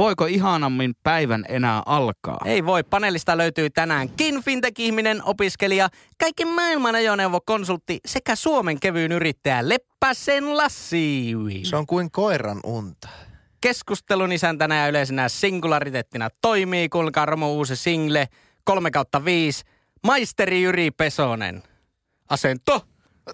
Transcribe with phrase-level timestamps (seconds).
[0.00, 2.38] Voiko ihanammin päivän enää alkaa?
[2.44, 2.82] Ei voi.
[2.82, 11.32] Paneelista löytyy tänäänkin fintech-ihminen, opiskelija, kaiken maailman ajoneuvokonsultti sekä Suomen kevyyn yrittäjä Leppäsen Lassi.
[11.62, 13.08] Se on kuin koiran unta.
[13.60, 18.28] Keskustelun isäntänä ja yleisenä singulariteettina toimii, kuulkaa Romo uusi single
[18.64, 19.64] 3 kautta 5.
[20.04, 21.62] Maisteri Jyri Pesonen.
[22.28, 22.86] Asento.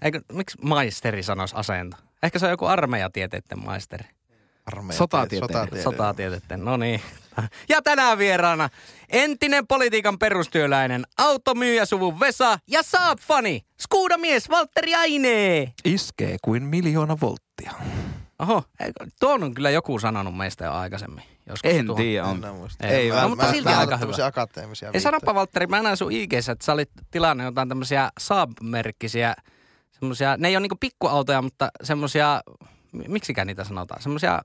[0.03, 1.97] Eikö, miksi maisteri sanoisi asento?
[2.23, 4.16] Ehkä se on joku armeijatieteiden maisteri.
[4.73, 5.83] Armeija- Sotatieteiden.
[5.83, 6.65] sotatieteiden.
[6.65, 7.01] No niin.
[7.69, 8.69] Ja tänään vieraana
[9.09, 15.73] entinen politiikan perustyöläinen, automyyjäsuvun Vesa ja Saab-fani, skuudamies Valtteri Aine.
[15.85, 17.73] Iskee kuin miljoona volttia.
[18.39, 18.63] Oho,
[19.21, 21.25] tuon on kyllä joku sanonut meistä jo aikaisemmin.
[21.49, 22.03] Joskus En tuohon.
[22.03, 22.45] tiedä, on.
[22.57, 22.87] Muista.
[22.87, 24.27] Ei, Mä- no, mutta mä- silti mä aika hyvä.
[24.27, 29.35] akateemisia Ja sanoppa Valtteri, mä näin sun ig että sä olit tilannut jotain tämmöisiä Saab-merkkisiä,
[30.01, 32.41] semmosia, ne ei ole niinku pikkuautoja, mutta semmosia,
[32.93, 34.41] miksikään niitä sanotaan, semmosia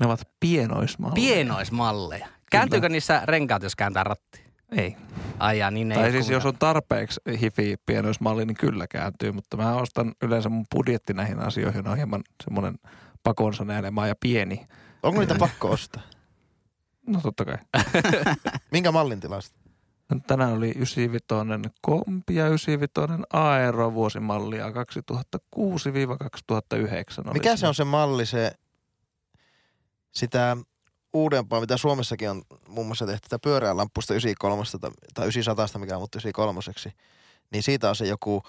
[0.00, 1.14] Ne ovat pienoismalleja.
[1.14, 2.26] pienoismalleja.
[2.50, 4.44] Kääntyykö niissä renkaat, jos kääntää ratti?
[4.76, 4.96] Ei.
[5.38, 9.32] Ai ja, niin ne tai ei siis jos on tarpeeksi hifi pienoismalli, niin kyllä kääntyy.
[9.32, 12.74] Mutta mä ostan yleensä mun budjetti näihin asioihin on hieman semmoinen
[13.22, 14.66] pakonsa näilemään ja pieni.
[15.02, 16.02] Onko niitä pakko ostaa?
[17.06, 17.58] No totta kai.
[18.72, 19.58] Minkä mallin tilasta?
[20.26, 21.24] Tänään oli 95
[21.82, 24.72] kompi ja 95 aero vuosimallia 2006-2009.
[27.26, 28.52] oli Mikä se on se malli, se
[30.12, 30.56] sitä
[31.12, 35.94] uudempaa, mitä Suomessakin on muun muassa tehty, tätä pyöreän lampusta 93 tai- tai 900, mikä
[35.94, 36.60] on muuttu 93
[37.50, 38.42] niin siitä on se joku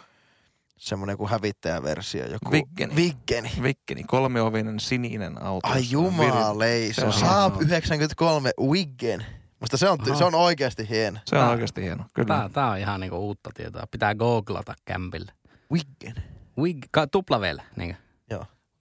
[0.78, 2.25] semmoinen joku hävittäjäversio.
[2.25, 2.96] Joku Viggeni.
[2.96, 3.51] Viggeni.
[3.63, 5.68] Vikkini, kolmiovinen sininen auto.
[5.68, 7.68] Ai jumalei, se on Se on Saab hieno.
[7.68, 9.25] 93 Wiggen.
[9.66, 10.16] Musta se on, Aha.
[10.16, 11.20] se on oikeasti hieno.
[11.26, 12.28] Se on Tää- oikeasti hieno, kyllä.
[12.28, 13.88] Tää, tää on ihan niinku uutta tietoa.
[13.92, 15.31] Pitää googlata kämpille.
[15.72, 16.24] Wiggen.
[16.58, 17.42] Wig, ka, tupla
[17.75, 17.98] niin.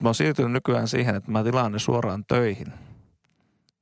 [0.03, 2.73] Mä oon siirtynyt nykyään siihen, että mä tilaan ne suoraan töihin.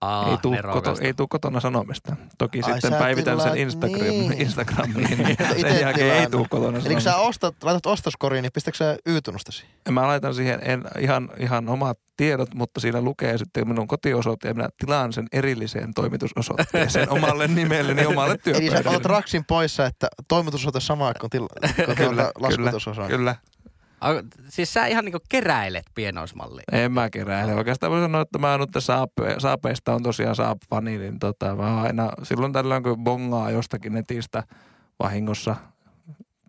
[0.03, 2.17] Aa, ei, tuu koto, ei tuu kotona sanomista.
[2.39, 4.41] Toki Ai, sitten päivitän sen Instagram, niin.
[4.41, 7.11] Instagramiin, niin sen jälkeen ei tuu kotona Eli kun sanomista.
[7.11, 9.65] sä ostat, laitat ostoskoriin, niin pistätkö sä Y-tunnustasi?
[9.91, 14.55] Mä laitan siihen en, ihan, ihan omat tiedot, mutta siinä lukee sitten minun kotiosoite ja
[14.55, 19.01] minä tilaan sen erilliseen toimitusosoitteeseen omalle nimelleni, omalle Eli sä otat työpöydälle.
[19.09, 21.49] raksin poissa, että toimitusosoite sama kuin, tila,
[21.87, 22.73] kuin Kyllä, kyllä.
[23.09, 23.37] Kyllä.
[24.03, 26.65] Ai, Siis sä ihan niinku keräilet pienoismallia.
[26.73, 27.55] En mä keräile.
[27.55, 32.11] Oikeastaan voi sanoa, että mä nyt saape, saapeista on tosiaan saap-fani, niin tota, mä aina
[32.23, 34.43] silloin tällöin kun bongaa jostakin netistä
[35.03, 35.57] vahingossa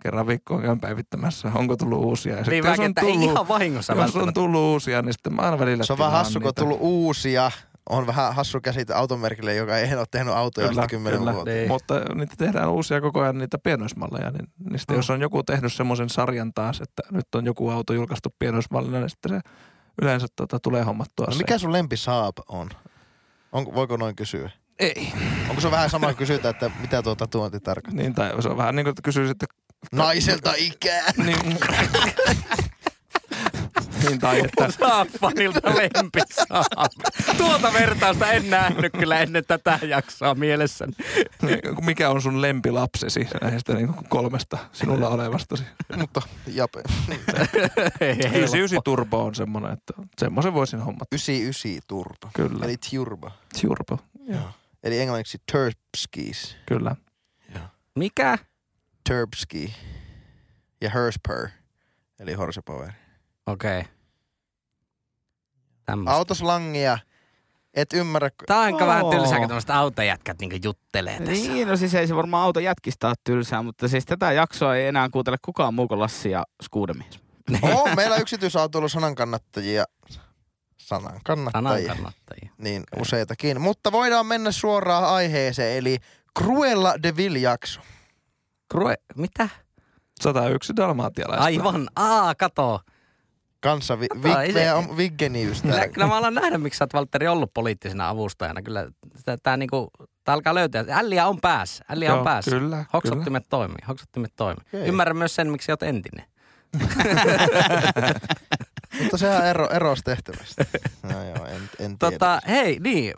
[0.03, 2.35] kerran viikkoon käyn päivittämässä, onko tullut uusia.
[2.37, 5.59] Ja Niin jos on tullut, ihan vahingossa jos on tullut uusia, niin sitten mä aina
[5.59, 7.51] välillä Se on vähän hassu, kun on tullut uusia.
[7.89, 11.33] On vähän hassu käsite automerkille, joka ei ole tehnyt autoja Kyllä, kymmenen kyllä.
[11.33, 11.51] vuotta.
[11.51, 11.67] Niin.
[11.67, 14.31] Mutta niitä tehdään uusia koko ajan, niitä pienoismalleja.
[14.31, 14.97] Niin, niin sitten Mm.
[14.99, 19.09] jos on joku tehnyt semmoisen sarjan taas, että nyt on joku auto julkaistu pienoismallina, niin
[19.09, 19.39] sitten se
[20.01, 22.69] yleensä tota, tulee hommattua No mikä sun lempi Saab on?
[23.51, 23.75] on?
[23.75, 24.49] Voiko noin kysyä?
[24.79, 25.13] Ei.
[25.49, 28.01] Onko se vähän sama kysytä, että mitä tuo tatuointi tarkoittaa?
[28.03, 29.47] Niin, tai se on vähän niin kuin, että kysyy sitten,
[29.91, 31.11] Naiselta ikää!
[31.17, 31.37] niin,
[34.03, 36.91] niin tai että Saappanilta lempi saap.
[37.37, 40.93] Tuota vertausta en nähnyt kyllä ennen tätä jaksoa mielessäni.
[41.41, 45.63] niin, mikä on sun lempilapsesi näistä niin kolmesta sinulla olevastasi.
[45.97, 46.83] Mutta jape.
[48.01, 51.05] Ei, ei, 99 Turbo on semmoinen, että semmoisen voisin hommata.
[51.11, 52.29] 99 turbo.
[52.33, 52.65] Kyllä.
[52.65, 53.31] Eli turbo.
[53.61, 53.97] Turbo.
[54.27, 54.49] Joo.
[54.83, 56.57] Eli englanniksi Turbskis.
[56.65, 56.95] Kyllä.
[57.95, 58.37] Mikä?
[59.09, 59.73] Turbski.
[60.81, 61.49] Ja Hersper.
[62.19, 62.91] Eli horsepower.
[63.45, 63.79] Okei.
[63.79, 63.91] Okay.
[65.85, 66.11] Tämmöstä.
[66.15, 66.97] Autoslangia.
[67.73, 69.11] Et ymmärrä, Tää on aika vähän Oo.
[69.11, 71.31] tylsää, kun tämmöiset autojätkät niinku juttelee tässä.
[71.33, 74.87] Niin, no siis ei se varmaan auto jätkistä ole tylsää, mutta siis tätä jaksoa ei
[74.87, 77.19] enää kuuntele kukaan muu kuin Lassi ja Skuudemies.
[77.73, 79.83] on meillä yksityisautoilu sanan kannattajia.
[80.77, 81.93] Sanan Sanan kannattajia.
[81.93, 82.49] kannattajia.
[82.57, 83.61] Niin, useitakin.
[83.61, 85.97] Mutta voidaan mennä suoraan aiheeseen, eli
[86.39, 87.81] Cruella de Vil jakso.
[88.71, 89.49] Krue, mitä?
[90.21, 91.43] 101 dalmaatialaista.
[91.45, 91.87] Aivan.
[91.95, 92.79] Aa, kato.
[93.63, 95.73] Kanssa vi, Kato, ei vi, se- meidän on Viggeni ystävä.
[95.73, 98.61] Kyllä, kyllä mä alan nähdä, miksi sä oot Valtteri ollut poliittisena avustajana.
[98.61, 98.87] Kyllä
[99.25, 99.89] tää, tää, niinku,
[100.23, 100.85] tää alkaa löytää.
[100.91, 101.85] Älliä on päässä.
[101.89, 102.51] Älliä on päässä.
[102.51, 102.85] Kyllä, kyllä.
[102.93, 103.77] Hoksottimet toimii.
[103.87, 104.63] Hoksottimet toimii.
[104.67, 104.87] Okei.
[104.87, 106.25] Ymmärrän myös sen, miksi oot entinen.
[109.01, 110.65] Mutta sehän ero, eros tehtävästä.
[111.13, 112.11] No joo, en, en tiedä.
[112.11, 113.13] Tota, hei, niin,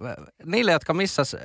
[0.46, 1.36] niille, jotka missas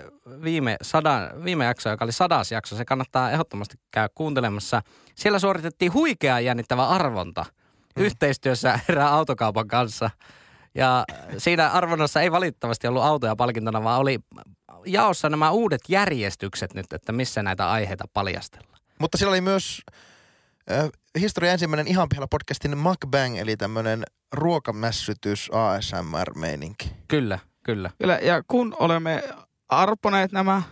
[0.42, 4.82] viime, sadan, viime jakso, joka oli sadas jakso, se kannattaa ehdottomasti käydä kuuntelemassa.
[5.14, 7.44] Siellä suoritettiin huikea jännittävä arvonta
[7.96, 8.04] Mm.
[8.04, 10.10] yhteistyössä erään autokaupan kanssa.
[10.74, 11.04] Ja
[11.38, 14.18] siinä arvonnassa ei valitettavasti ollut autoja palkintona, vaan oli
[14.86, 18.80] jaossa nämä uudet järjestykset nyt, että missä näitä aiheita paljastellaan.
[19.00, 19.82] Mutta siellä oli myös
[20.70, 20.88] äh,
[21.20, 24.02] historian ensimmäinen ihan pihalla podcastin mukbang, eli tämmöinen
[24.32, 26.92] ruokamässytys ASMR-meininki.
[27.08, 27.90] Kyllä, kyllä.
[27.98, 29.22] Kyllä, ja kun olemme
[29.68, 30.62] arponeet nämä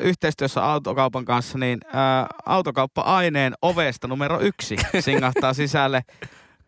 [0.00, 6.02] yhteistyössä autokaupan kanssa, niin ää, autokauppa-aineen ovesta numero yksi singahtaa sisälle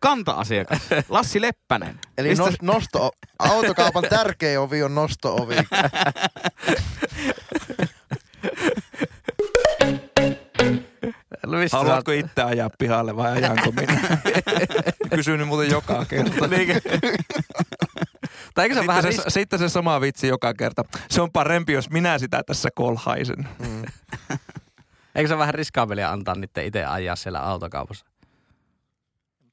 [0.03, 0.79] kanta-asiakas,
[1.09, 1.99] Lassi Leppänen.
[2.17, 5.55] Eli Mistä- no, nosto, autokaupan tärkein ovi on nosto-ovi.
[11.47, 14.01] Mistä Haluatko itse ajaa pihalle vai ajanko minä?
[15.15, 16.47] Kysyn nyt muuten joka kerta.
[16.47, 16.81] Niinkö?
[18.53, 20.83] Tai eikö se ole vähän Sitten se, sitten se sama vitsi joka kerta.
[21.09, 23.47] Se on parempi, jos minä sitä tässä kolhaisen.
[23.59, 23.83] Mm.
[25.15, 28.05] Eikö se vähän riskaabelia antaa niiden itse ajaa siellä autokaupassa?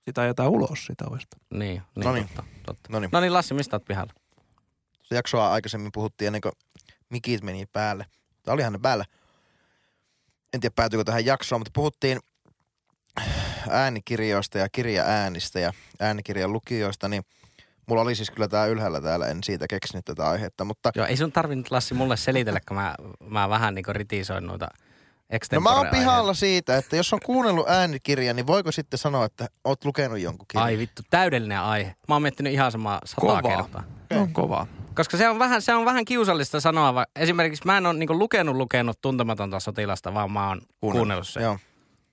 [0.05, 1.37] Sitä ajetaan ulos sitä ovesta.
[1.51, 2.27] Niin, niin, Noniin.
[2.27, 2.89] totta, totta.
[2.93, 4.13] No niin, No niin, Lassi, mistä oot pihalla?
[5.03, 6.53] se jaksoa aikaisemmin puhuttiin ennen kuin
[7.11, 8.07] mikit meni päälle.
[8.43, 9.05] Tai olihan ne päällä.
[10.55, 12.19] En tiedä päätyykö tähän jaksoon, mutta puhuttiin
[13.71, 17.23] äänikirjoista ja kirjaäänistä ja äänikirjan lukijoista, niin
[17.87, 21.17] mulla oli siis kyllä tää ylhäällä täällä, en siitä keksinyt tätä aihetta, mutta Joo, ei
[21.17, 22.95] sun tarvinnut Lassi mulle selitellä, kun mä,
[23.29, 24.69] mä vähän niinku ritisoin noita
[25.53, 29.47] No mä oon pihalla siitä, että jos on kuunnellut äänikirjan, niin voiko sitten sanoa, että
[29.65, 30.65] oot lukenut jonkun kirjan?
[30.65, 31.95] Ai vittu, täydellinen aihe.
[32.09, 33.43] Mä oon miettinyt ihan samaa sata Kovaa.
[33.43, 33.85] kertaa.
[34.15, 34.67] No, kova.
[34.95, 36.95] Koska se on vähän, se on vähän kiusallista sanoa.
[36.95, 41.29] va- Esimerkiksi mä en ole niinku lukenut lukenut tuntematonta sotilasta, vaan mä oon kuunnellut, kuunnellut
[41.29, 41.43] sen.
[41.43, 41.59] Joo.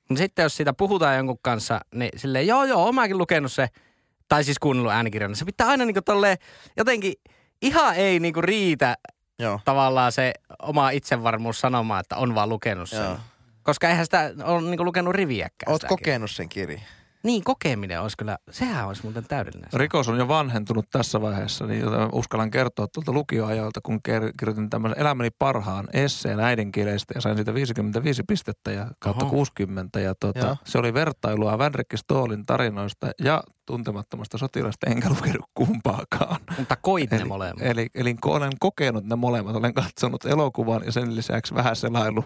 [0.09, 3.67] No sitten jos siitä puhutaan jonkun kanssa, niin silleen, joo joo, oon mäkin lukenut se,
[4.29, 5.35] tai siis kuunnellut äänikirjan.
[5.35, 6.37] Se pitää aina niinku tolleen,
[6.77, 7.13] jotenkin
[7.61, 8.95] ihan ei niinku riitä
[9.39, 9.59] Joo.
[9.65, 13.03] tavallaan se oma itsevarmuus sanomaan, että on vaan lukenut sen.
[13.03, 13.17] Joo.
[13.63, 15.71] Koska eihän sitä ole niinku lukenut riviäkään.
[15.71, 16.81] Oot kokenut sen kirjan.
[17.23, 19.69] Niin, kokeminen olisi kyllä, sehän olisi muuten täydellinen.
[19.73, 23.99] Rikos on jo vanhentunut tässä vaiheessa, niin uskallan kertoa tuolta lukioajalta, kun
[24.39, 29.31] kirjoitin tämmöisen elämäni parhaan esseen äidinkielestä ja sain siitä 55 pistettä ja kautta Oho.
[29.33, 29.99] 60.
[29.99, 30.55] Ja Joo.
[30.65, 36.39] se oli vertailua Vänrikki Stoolin tarinoista ja tuntemattomasta sotilasta, enkä lukenut kumpaakaan.
[36.57, 37.65] Mutta koit ne Eli, molemmat.
[37.65, 39.55] eli, eli olen kokenut ne molemmat.
[39.55, 42.23] Olen katsonut elokuvan ja sen lisäksi vähän selailu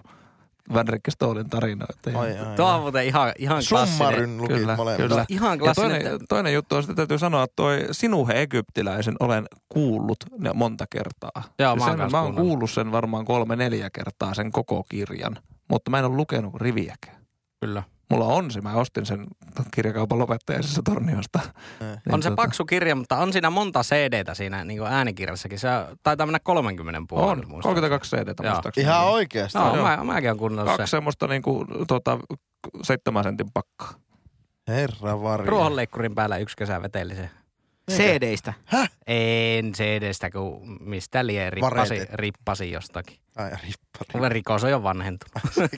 [0.74, 2.10] Vänrikki Stoolin tarinoita.
[2.10, 4.38] Ja- Ai, ai, Tuo on muuten ihan, ihan klassinen.
[4.38, 5.08] Lukit Kyllä, molemmat.
[5.10, 5.26] kyllä.
[5.30, 5.90] Ihan Ja klassinen.
[5.92, 10.54] toinen, että- toinen juttu on, että täytyy sanoa, että toi Sinuhe Egyptiläisen olen kuullut ne
[10.54, 11.44] monta kertaa.
[11.60, 15.38] Joo, mä oon sen, mä oon kuullut sen varmaan kolme neljä kertaa sen koko kirjan,
[15.70, 17.22] mutta mä en ole lukenut riviäkään.
[17.62, 17.84] Kyllä.
[18.12, 19.28] Mulla on se, mä ostin sen
[19.74, 21.40] kirjakaupan lopettajaisessa torniosta.
[21.44, 21.88] Eh.
[21.88, 25.60] Niin On se tota, paksu kirja, mutta on siinä monta CDtä siinä niin äänikirjassakin.
[25.60, 25.68] Se
[26.04, 27.32] taitaa mennä 30 puolelle.
[27.32, 27.64] On, muistaakseni.
[27.64, 28.52] 32 CD Joo.
[28.54, 28.86] muistaakseni.
[28.86, 29.58] Ihan oikeasti.
[29.58, 29.86] No, Joo.
[29.86, 30.92] mä, mäkin on kuunnellut Kaksi se.
[30.92, 32.20] semmoista niinku, tota,
[32.84, 33.94] seitsemän sentin pakkaa.
[34.68, 35.50] Herra varja.
[35.50, 37.30] Ruohonleikkurin päällä yksi kesä veteli se.
[37.98, 38.54] CD-stä.
[39.08, 43.18] En CDstä, kun mistä lie rippasi, rippasi jostakin.
[43.36, 44.22] Ai rippali.
[44.22, 45.34] Mun rikos on jo vanhentunut.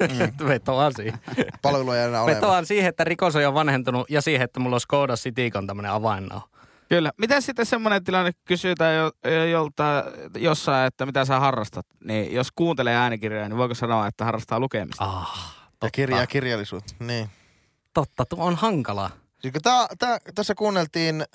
[0.47, 1.19] Vetoan siihen.
[1.61, 2.35] Palvelu ei enää ole.
[2.35, 5.91] Vetoan siihen, että rikos on jo vanhentunut ja siihen, että mulla on Skoda Citycon tämmönen
[5.91, 6.41] avainnau.
[6.89, 7.11] Kyllä.
[7.17, 9.11] Miten sitten semmoinen tilanne kysytään jo,
[9.51, 10.03] jolta
[10.37, 11.85] jossain, että mitä sä harrastat?
[12.03, 15.03] Niin jos kuuntelee äänikirjoja, niin voiko sanoa, että harrastaa lukemista?
[15.03, 15.89] Ah, Ja totta.
[15.91, 16.93] kirja ja kirjallisuutta.
[16.99, 17.29] Niin.
[17.93, 19.09] Totta, tuo on hankalaa.
[19.41, 21.25] Kun tää, tää, tässä kuunneltiin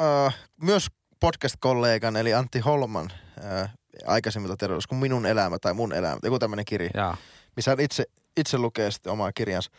[0.00, 0.86] äh, myös
[1.20, 3.10] podcast-kollegan, eli Antti Holman
[3.44, 3.72] äh,
[4.06, 7.16] aikaisemmilta terveys kuin Minun elämä tai Mun elämä, joku tämmöinen kirja, Jaa.
[7.56, 8.04] missä hän itse,
[8.36, 9.70] itse lukee sitten omaa kirjansa,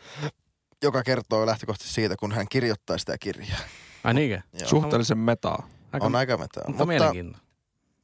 [0.82, 3.58] joka kertoo lähtökohtaisesti siitä, kun hän kirjoittaa sitä kirjaa.
[4.04, 4.40] Ai niinkö?
[4.52, 4.68] Joo.
[4.68, 5.68] Suhteellisen metaa.
[5.92, 6.60] Aika, on aika metä.
[6.66, 7.12] mutta, mutta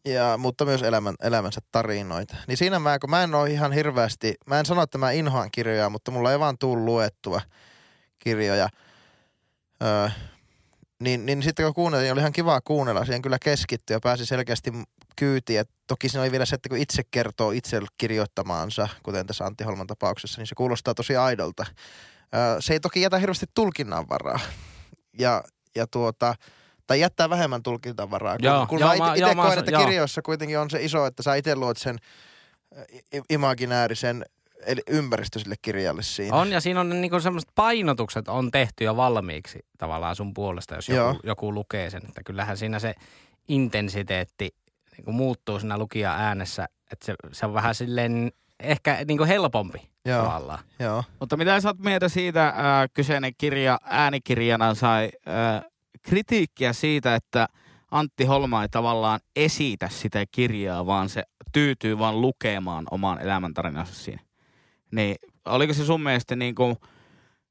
[0.04, 2.37] ja, mutta myös elämän, elämänsä tarinoita.
[2.49, 5.50] Niin siinä mä, kun mä en ole ihan hirveästi, mä en sano, että mä inhoan
[5.50, 7.40] kirjoja, mutta mulla ei vaan tullut luettua
[8.18, 8.68] kirjoja.
[9.83, 10.09] Öö,
[11.05, 14.73] niin, niin sitten kun kuunnelin, oli ihan kiva kuunnella, siihen kyllä keskittyi ja pääsi selkeästi
[15.17, 15.61] kyytiin.
[15.61, 19.65] Et toki siinä oli vielä se, että kun itse kertoo itse kirjoittamaansa, kuten tässä Antti
[19.65, 21.67] Holman tapauksessa, niin se kuulostaa tosi aidolta.
[22.61, 24.41] Se ei toki jätä hirveästi tulkinnan varaa.
[25.19, 25.45] Ja,
[25.77, 26.35] ja tuota,
[26.87, 28.37] tai jättää vähemmän tulkinnan varaa.
[28.37, 29.85] Kun, Joo, kun joo, mä itse koen, että joo.
[29.85, 31.99] kirjoissa kuitenkin on se iso, että sä itse luot sen
[33.31, 34.25] imaginäärisen
[34.88, 36.37] ympäristö sille kirjalle siinä.
[36.37, 40.88] On ja siinä on niinku semmoiset painotukset on tehty jo valmiiksi tavallaan sun puolesta, jos
[40.88, 41.09] Joo.
[41.09, 42.02] joku, joku lukee sen.
[42.09, 42.94] Että kyllähän siinä se
[43.49, 44.54] intensiteetti
[44.97, 50.23] niinku muuttuu siinä lukija äänessä, että se, se on vähän silleen ehkä niinku helpompi Joo.
[50.23, 50.59] tavallaan.
[50.78, 51.04] Joo.
[51.21, 55.62] Mutta mitä sä oot mieltä siitä, ää, kyseinen kirja äänikirjana sai ää,
[56.02, 57.49] kritiikkiä siitä, että
[57.90, 64.23] Antti Holma ei tavallaan esitä sitä kirjaa, vaan se tyytyy vaan lukemaan oman elämäntarinansa siinä.
[64.95, 66.77] Niin oliko se sun mielestä niin kuin,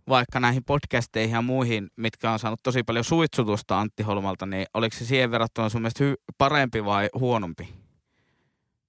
[0.10, 4.98] vaikka näihin podcasteihin ja muihin, mitkä on saanut tosi paljon suitsutusta Antti Holmalta, niin oliko
[4.98, 7.74] se siihen verrattuna sun mielestä hy- parempi vai huonompi?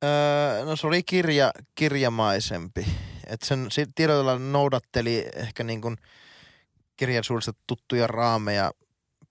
[0.05, 2.87] Öö, no se oli kirja, kirjamaisempi.
[3.27, 5.97] Et sen tiedoilla noudatteli ehkä niin kuin
[6.97, 8.73] kirjallisuudesta tuttuja raameja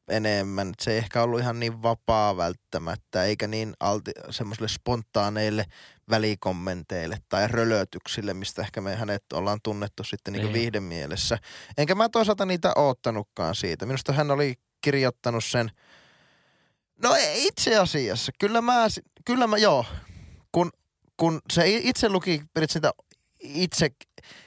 [0.09, 0.69] enemmän.
[0.69, 5.65] Et se ei ehkä ollut ihan niin vapaa välttämättä, eikä niin alti, semmoisille spontaaneille
[6.09, 10.53] välikommenteille tai rölötyksille, mistä ehkä me hänet ollaan tunnettu sitten niin Niin.
[10.53, 11.37] viihdemielessä.
[11.77, 13.85] Enkä mä toisaalta niitä oottanutkaan siitä.
[13.85, 15.71] Minusta hän oli kirjoittanut sen,
[17.03, 18.87] no ei itse asiassa, kyllä mä,
[19.25, 19.85] kyllä mä joo,
[20.51, 20.71] kun,
[21.17, 22.93] kun se itse luki periaatteessa
[23.39, 23.89] itse,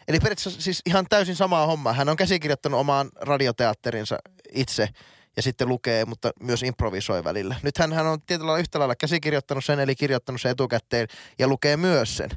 [0.08, 1.92] eli periaatteessa siis ihan täysin samaa hommaa.
[1.92, 4.18] Hän on käsikirjoittanut omaan radioteatterinsa
[4.52, 4.88] itse
[5.37, 7.57] ja sitten lukee, mutta myös improvisoi välillä.
[7.62, 11.76] Nythän hän on tietyllä lailla yhtä lailla käsikirjoittanut sen, eli kirjoittanut sen etukäteen ja lukee
[11.76, 12.31] myös sen.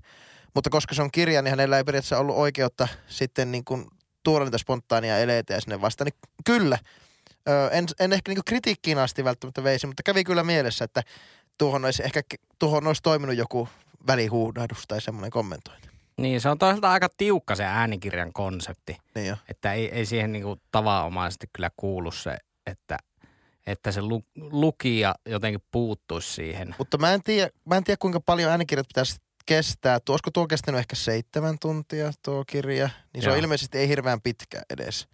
[0.56, 3.86] Mutta koska se on kirja, niin hänellä ei periaatteessa ollut oikeutta sitten niin kuin
[4.24, 6.06] tuoda niitä spontaania eleitä sinne vastaan.
[6.06, 6.78] Niin kyllä,
[7.72, 11.04] en, en ehkä niin kritiikkiin asti välttämättä veisi, mutta kävi kyllä mielessä, että
[11.58, 12.22] tuohon olisi ehkä
[12.60, 13.70] tuohon olisi toiminut joku
[14.08, 15.90] välihuudahdus tai semmoinen kommentointi.
[16.18, 18.98] Niin, se on toisaalta aika tiukka se äänikirjan konsepti.
[19.16, 19.36] Niin jo.
[19.50, 22.38] Että ei, ei siihen niinku tavanomaisesti kyllä kuulu se,
[22.70, 22.98] että,
[23.68, 26.76] että se lu, lukija jotenkin puuttuisi siihen.
[26.78, 30.00] Mutta mä en, tiedä, mä en tiedä, kuinka paljon äänikirjat pitäisi kestää.
[30.00, 32.90] Tuo, olisiko tuo kestänyt ehkä seitsemän tuntia tuo kirja?
[33.14, 33.44] Niin se on Joo.
[33.44, 35.08] ilmeisesti ei hirveän pitkä edes.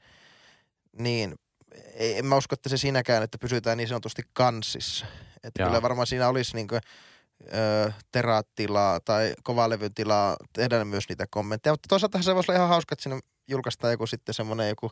[1.00, 1.36] Niin
[1.94, 5.06] ei, en mä usko, että se siinäkään, että pysytään niin sanotusti kanssissa.
[5.44, 5.70] Että Joo.
[5.70, 6.82] kyllä varmaan siinä olisi niin kuin,
[7.54, 11.74] ö, teratilaa tai kovalevyn tilaa tehdä myös niitä kommentteja.
[11.74, 14.92] Mutta toisaalta se voisi olla ihan hauska, että sinne julkaistaan joku sitten semmoinen joku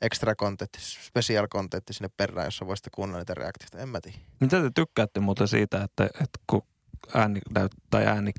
[0.00, 3.78] extra content, special content sinne perään, jossa voisitte kuunnella niitä reaktioita.
[3.78, 4.18] En mä tiedä.
[4.40, 6.62] Mitä te tykkäätte muuten siitä, että, että kun
[7.14, 7.40] ääni
[7.90, 8.32] tai ääni,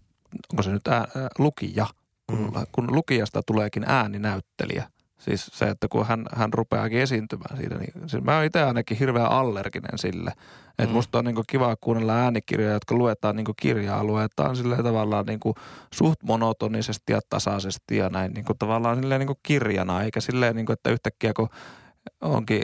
[0.51, 1.87] onko se nyt ää, ää, lukija,
[2.27, 2.65] kun, mm.
[2.71, 4.89] kun lukijasta tuleekin ääninäyttelijä.
[5.17, 8.97] Siis se, että kun hän, hän rupeaakin esiintymään siitä, niin siis mä oon itse ainakin
[8.97, 10.31] hirveän allerginen sille.
[10.69, 10.89] Että Mm.
[10.89, 10.93] mm.
[10.93, 15.55] musta on niinku kiva kuunnella äänikirjoja, jotka luetaan niinku kirjaa, luetaan silleen tavallaan niinku
[15.93, 20.89] suht monotonisesti ja tasaisesti ja näin niinku tavallaan silleen niinku kirjana, eikä silleen niinku, että
[20.89, 21.50] yhtäkkiä kun
[22.21, 22.63] onkin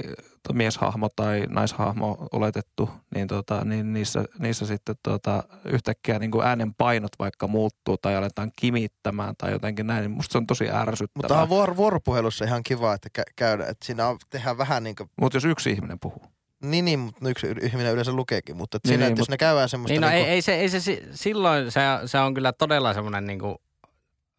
[0.53, 6.73] mieshahmo tai naishahmo oletettu, niin, tota, niin niissä, niissä sitten tota, yhtäkkiä niin kuin äänen
[6.73, 11.09] painot vaikka muuttuu tai aletaan kimittämään tai jotenkin näin, niin musta se on tosi ärsyttävää.
[11.15, 14.95] Mutta on vuor- vuoropuhelussa ihan kiva, että kä- käydä, että siinä on, tehdään vähän niin
[14.95, 16.23] kuin, Mutta jos yksi ihminen puhuu.
[16.63, 19.31] niin, niin mutta yksi ihminen yleensä lukeekin, mutta että Niin, siinä, niin, että jos mut-
[19.33, 22.19] ne käydään semmoista Niin no niinku, ei, ei, se, ei se si- silloin, se, se
[22.19, 23.61] on kyllä todella semmoinen niinku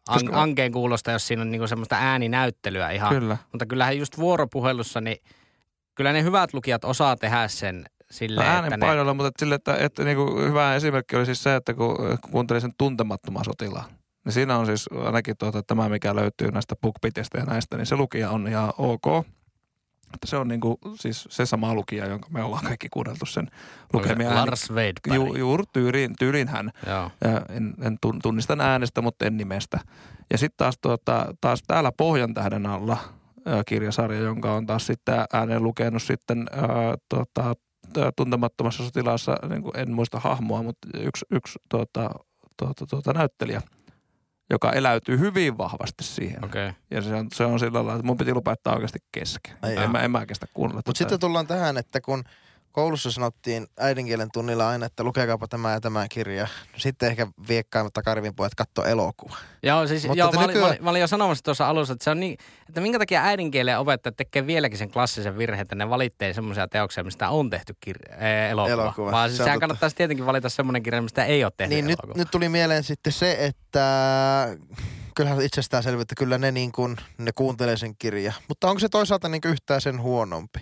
[0.09, 3.15] an, Koska- ankeen kuulosta, jos siinä on niinku semmoista ääninäyttelyä ihan.
[3.15, 3.37] Kyllä.
[3.51, 5.17] Mutta kyllähän just vuoropuhelussa, niin
[5.95, 9.39] kyllä ne hyvät lukijat osaa tehdä sen No silleen, että äänen ne, painolla, mutta että
[9.39, 12.73] sille, että, että niin kuin hyvä esimerkki oli siis se, että kun, kun kuuntelin sen
[12.77, 13.85] tuntemattoman sotilaan,
[14.25, 17.95] niin siinä on siis ainakin tuota, tämä, mikä löytyy näistä bookbitistä ja näistä, niin se
[17.95, 19.25] lukija on ihan ok.
[20.15, 23.47] Että se on niin kuin, siis se sama lukija, jonka me ollaan kaikki kuunneltu sen
[23.93, 24.35] lukemia.
[24.35, 25.15] Lars Weidberg.
[25.15, 26.71] Ju, juuri tyyliin, tyyliin hän.
[26.87, 27.11] Joo.
[27.49, 29.79] En, en tun- tunnistan äänestä, mutta en nimestä.
[30.31, 32.97] Ja sitten taas, tuota, taas täällä Pohjan tähden alla
[33.65, 40.19] kirjasarja, jonka on taas sitten ääneen lukenut sitten ää, tää tuntemattomassa sotilaassa, niin en muista
[40.19, 42.09] hahmoa, mutta yksi, yksi tuota,
[42.57, 43.61] tuota, tuota, näyttelijä,
[44.49, 46.45] joka eläytyy hyvin vahvasti siihen.
[46.45, 46.67] Okei.
[46.67, 46.81] Okay.
[46.91, 49.57] Ja se on, se on sillä lailla, että mun piti lopettaa oikeasti kesken.
[49.61, 50.81] Ai En, mä, en mä kestä kuunnella.
[50.85, 52.23] Mutta sitten tullaan tähän, että kun
[52.75, 56.43] koulussa sanottiin äidinkielen tunnilla aina, että lukekaapa tämä ja tämä kirja.
[56.43, 59.35] No sitten ehkä viekkaamatta Karvin pojat katto elokuva.
[59.63, 61.93] Joo, siis Mutta joo, mä, olin, nykyään- mä, olin, mä olin jo sanomassa tuossa alussa,
[61.93, 62.37] että se on niin,
[62.69, 67.03] että minkä takia äidinkielen opettajat tekee vieläkin sen klassisen virheen, että ne valitsee semmoisia teoksia,
[67.03, 68.73] mistä on tehty kir- ee, elokuva.
[68.73, 69.59] Elokuva, Vaan siis se sehän totta.
[69.67, 72.17] kannattaisi tietenkin valita semmoinen kirja, mistä ei ole tehty Niin nyt, elokuva.
[72.17, 74.57] nyt tuli mieleen sitten se, että
[75.15, 78.33] kyllähän itsestäänselvä, että kyllä ne, niin kuin, ne kuuntelee sen kirja.
[78.47, 80.59] Mutta onko se toisaalta niin yhtään sen huonompi?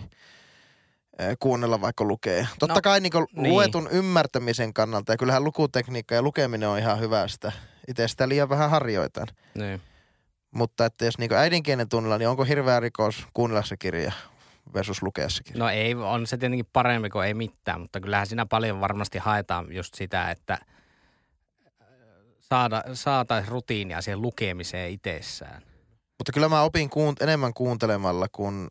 [1.38, 2.46] Kuunnella vaikka lukee.
[2.58, 3.52] Totta No, kai niin niin.
[3.52, 7.52] luetun ymmärtämisen kannalta ja kyllähän lukutekniikka ja lukeminen on ihan hyvästä.
[7.88, 9.26] Itse sitä liian vähän harjoitan.
[9.54, 9.80] Niin.
[10.50, 14.12] Mutta että jos niin äidinkielen tunnilla, niin onko hirveä rikos kuunnella se kirja
[14.74, 15.58] versus lukea se kirja?
[15.58, 19.72] No ei, on se tietenkin parempi kuin ei mitään, mutta kyllähän siinä paljon varmasti haetaan
[19.72, 20.58] just sitä, että
[22.40, 25.62] saada, saataisiin rutiinia siihen lukemiseen itsessään.
[26.18, 28.68] Mutta kyllä mä opin kuunt- enemmän kuuntelemalla kuin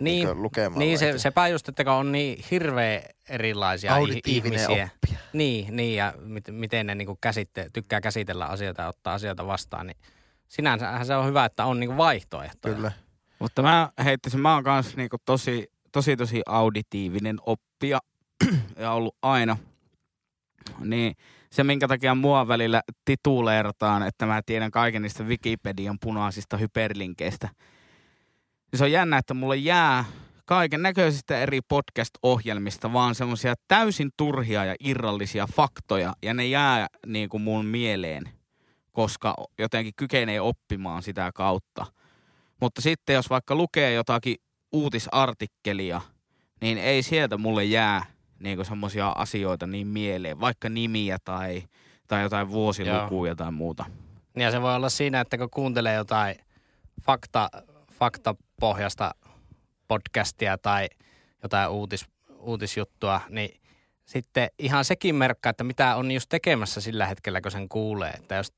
[0.00, 0.78] Niin, niin lukemalla.
[0.78, 3.92] niin se, sepä just, että kun on niin hirveä erilaisia
[4.26, 4.68] ihmisiä.
[4.68, 5.18] oppija.
[5.32, 9.86] Niin, niin ja mit, miten ne niinku käsitte, tykkää käsitellä asioita ja ottaa asioita vastaan,
[9.86, 9.96] niin
[10.48, 12.74] sinänsähän se on hyvä, että on niinku vaihtoehtoja.
[12.74, 12.92] Kyllä.
[13.38, 17.98] Mutta mä heittäisin, mä oon kanssa niinku tosi tosi tosi auditiivinen oppija
[18.80, 19.56] ja ollut aina.
[20.78, 21.14] Niin
[21.52, 27.48] se, minkä takia mua välillä tituleerataan, että mä tiedän kaiken niistä Wikipedian punaisista hyperlinkeistä.
[28.72, 30.04] Niin se on jännä, että mulle jää
[30.44, 36.12] kaiken näköisistä eri podcast-ohjelmista vaan semmoisia täysin turhia ja irrallisia faktoja.
[36.22, 38.28] Ja ne jää niin kuin mun mieleen,
[38.92, 41.86] koska jotenkin kykenee oppimaan sitä kautta.
[42.60, 44.36] Mutta sitten jos vaikka lukee jotakin
[44.72, 46.00] uutisartikkelia,
[46.60, 48.04] niin ei sieltä mulle jää
[48.38, 51.62] niin semmoisia asioita niin mieleen, vaikka nimiä tai,
[52.08, 53.84] tai jotain vuosilukuja tai muuta.
[54.36, 56.36] Ja se voi olla siinä, että kun kuuntelee jotain
[57.02, 57.50] fakta,
[57.98, 59.14] faktapohjasta
[59.88, 60.88] podcastia tai
[61.42, 62.06] jotain uutis,
[62.38, 63.60] uutisjuttua, niin
[64.04, 68.10] sitten ihan sekin merkkaa, että mitä on just tekemässä sillä hetkellä, kun sen kuulee.
[68.10, 68.52] Että jos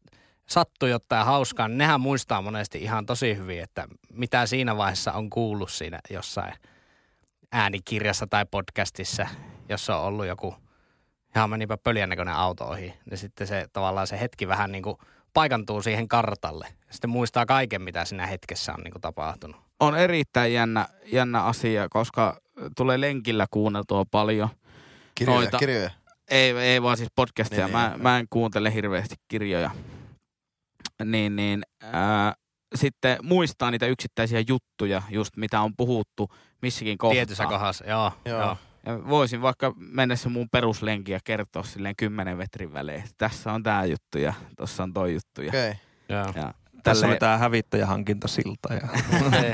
[0.48, 5.30] sattuu jotain hauskaa, niin nehän muistaa monesti ihan tosi hyvin, että mitä siinä vaiheessa on
[5.30, 6.54] kuullut siinä jossain
[7.52, 9.26] äänikirjassa tai podcastissa,
[9.68, 10.54] jossa on ollut joku
[11.36, 12.94] ihan menipä pöljän näköinen auto ohi.
[13.10, 14.96] Ja sitten se tavallaan se hetki vähän niin kuin
[15.34, 16.66] paikantuu siihen kartalle.
[16.90, 19.60] Sitten muistaa kaiken, mitä siinä hetkessä on niin kuin tapahtunut.
[19.80, 22.40] On erittäin jännä, jännä asia, koska
[22.76, 24.48] tulee lenkillä kuunneltua paljon.
[25.14, 25.90] Kirjoja, Noita- kirjoja.
[26.30, 27.64] Ei, ei vaan siis podcastia.
[27.64, 28.02] Niin, mä, niin.
[28.02, 29.70] mä en kuuntele hirveästi kirjoja.
[31.04, 32.34] Niin, niin ää,
[32.74, 36.28] sitten muistaa niitä yksittäisiä juttuja, just mitä on puhuttu
[36.62, 37.14] missäkin kohtaa.
[37.14, 38.12] Tietyssä kohdassa, joo.
[38.24, 38.40] Joo.
[38.40, 38.56] joo.
[38.86, 43.00] Ja voisin vaikka mennä se mun peruslenki ja kertoa silleen kymmenen metrin välein.
[43.00, 45.42] että Tässä on tää juttu ja tossa on toi juttu.
[45.42, 45.70] Ja, Okei.
[45.70, 45.76] Okay.
[46.08, 46.32] joo.
[46.34, 48.74] ja Tässä on tämä hävittäjähankintasilta.
[48.74, 48.88] Ja...
[49.42, 49.52] ei.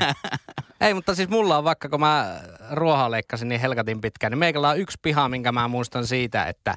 [0.87, 2.41] ei, mutta siis mulla on vaikka, kun mä
[2.71, 6.75] ruohaa leikkasin niin helkatin pitkään, niin meikällä on yksi piha, minkä mä muistan siitä, että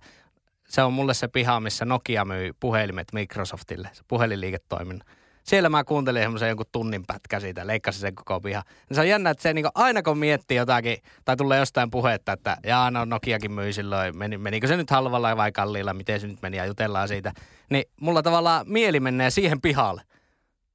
[0.68, 5.08] se on mulle se piha, missä Nokia myi puhelimet Microsoftille, se puhelinliiketoiminnan.
[5.44, 8.62] Siellä mä kuuntelin semmoisen jonkun tunnin pätkä siitä, leikkasin sen koko piha.
[8.88, 12.32] Ja se on jännä, että se niinku aina kun miettii jotakin, tai tulee jostain puhetta,
[12.32, 16.26] että jaa, no Nokiakin myi silloin, meni, menikö se nyt halvalla vai kalliilla, miten se
[16.26, 17.32] nyt meni ja jutellaan siitä.
[17.70, 20.02] Niin mulla tavallaan mieli menee siihen pihalle.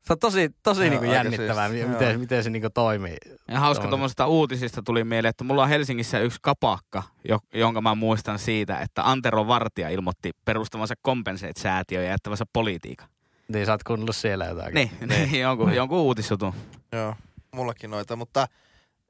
[0.05, 2.19] Se on tosi, tosi Joo, aika jännittävää, siistiä, miten, joo.
[2.19, 3.17] miten se niinku toimii.
[3.47, 3.89] Ja hauska Tommonen.
[3.89, 8.79] tuommoisesta uutisista tuli mieleen, että mulla on Helsingissä yksi kapakka, jo, jonka mä muistan siitä,
[8.79, 13.09] että Antero Vartija ilmoitti perustavansa Compensate-säätiö ja jättävänsä politiikan.
[13.47, 14.73] Niin sä oot kuunnellut siellä jotakin.
[14.73, 15.39] Niin, niin.
[15.39, 16.53] jonkun, jonkun uutisjutun.
[16.91, 17.15] Joo,
[17.51, 18.47] mullakin noita, mutta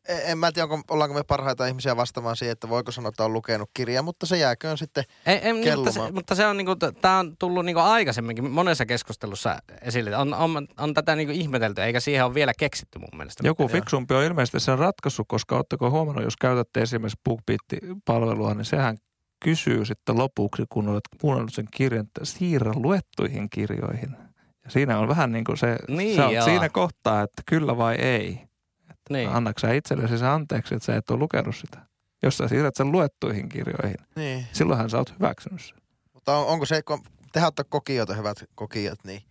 [0.08, 3.26] en, en mä tiedä, onko, ollaanko me parhaita ihmisiä vastaamaan siihen, että voiko sanoa, että
[3.26, 5.04] on lukenut kirjaa, mutta se jääköön sitten.
[5.26, 5.94] Ei, ei, mutta, kellumaan.
[5.94, 10.18] se, mutta se on niinku, tää on tullut niinku aikaisemminkin monessa keskustelussa esille.
[10.18, 13.48] On, on, on tätä niinku ihmetelty, eikä siihen ole vielä keksitty mun mielestä.
[13.48, 18.98] Joku fiksumpi on ilmeisesti sen ratkaissut, koska ootteko huomannut, jos käytätte esimerkiksi BookBeat-palvelua, niin sehän
[19.44, 24.25] kysyy sitten lopuksi, kun olet kuunnellut sen kirjan, että siirrä luettuihin kirjoihin.
[24.66, 26.46] Ja siinä on vähän niin kuin se, Niin, sä oot joo.
[26.46, 28.42] siinä kohtaa, että kyllä vai ei.
[29.10, 29.30] Niin.
[29.30, 31.80] Annatko sä itsellesi se anteeksi, että sä et ole lukenut sitä?
[32.24, 34.46] Jos sä siirrät sen luettuihin kirjoihin, Niin.
[34.54, 35.78] silloinhan sä oot hyväksynyt sen.
[36.14, 37.00] Mutta on, onko se, kun
[37.32, 39.22] tehdään ottaa kokijoita, hyvät kokijat, niin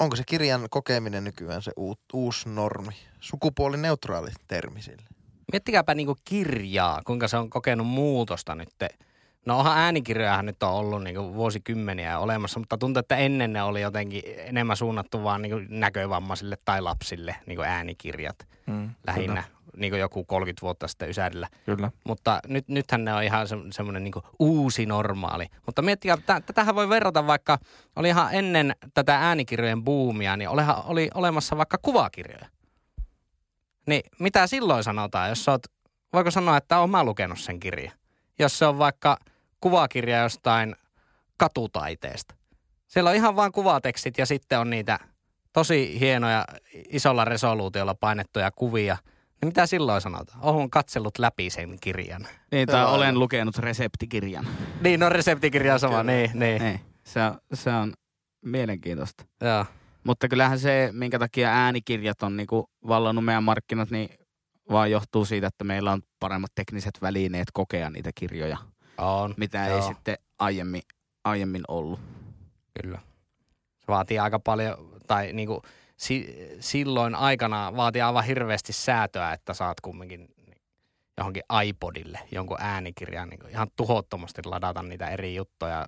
[0.00, 2.94] onko se kirjan kokeminen nykyään se uut, uusi normi?
[3.20, 5.02] Sukupuolineutraali termi sille.
[5.52, 8.68] Miettikääpä niinku kirjaa, kuinka se on kokenut muutosta nyt.
[9.46, 13.80] No onhan äänikirjojahan nyt on ollut niinku vuosikymmeniä olemassa, mutta tuntuu, että ennen ne oli
[13.80, 19.44] jotenkin enemmän suunnattu vaan niinku näkövammaisille tai lapsille niinku äänikirjat Mm, lähinnä.
[19.76, 21.48] Niin kuin joku 30 vuotta sitten Ysärillä.
[21.64, 21.76] Kyllä.
[21.76, 21.90] kyllä.
[22.04, 25.46] Mutta nyt, nythän ne on ihan se, semmoinen niin uusi normaali.
[25.66, 27.58] Mutta miettikää, tä, tätähän voi verrata vaikka,
[27.96, 32.46] oli ihan ennen tätä äänikirjojen buumia, niin olihan, oli olemassa vaikka kuvakirjoja.
[33.86, 35.62] Niin mitä silloin sanotaan, jos sä oot,
[36.12, 37.94] voiko sanoa, että oon mä lukenut sen kirjan?
[38.38, 39.16] Jos se on vaikka
[39.62, 40.76] kuvakirja jostain
[41.36, 42.34] katutaiteesta.
[42.86, 44.98] Siellä on ihan vain kuvatekstit ja sitten on niitä
[45.52, 46.44] tosi hienoja
[46.88, 48.96] isolla resoluutiolla painettuja kuvia.
[49.40, 50.38] Niin mitä silloin sanotaan?
[50.42, 52.26] Oon katsellut läpi sen kirjan.
[52.52, 54.46] Niin, tai olen lukenut reseptikirjan.
[54.80, 56.12] Niin, no reseptikirja sama, Kyllä.
[56.12, 56.62] niin, niin.
[56.62, 57.92] Niin, se, on, se on
[58.44, 59.24] mielenkiintoista.
[59.40, 59.66] Joo.
[60.04, 64.08] Mutta kyllähän se, minkä takia äänikirjat on niinku vallannut meidän markkinat, niin
[64.70, 68.58] vaan johtuu siitä, että meillä on paremmat tekniset välineet kokea niitä kirjoja,
[69.04, 69.76] On, mitä Joo.
[69.76, 70.82] ei sitten aiemmin,
[71.24, 72.00] aiemmin ollut.
[72.82, 72.98] kyllä.
[73.78, 75.62] Se vaatii aika paljon, tai niinku,
[75.96, 80.28] si, silloin aikana vaatii aivan hirveästi säätöä, että saat kumminkin
[81.18, 85.86] johonkin iPodille jonkun äänikirjan, niin ihan tuhottomasti ladata niitä eri juttuja,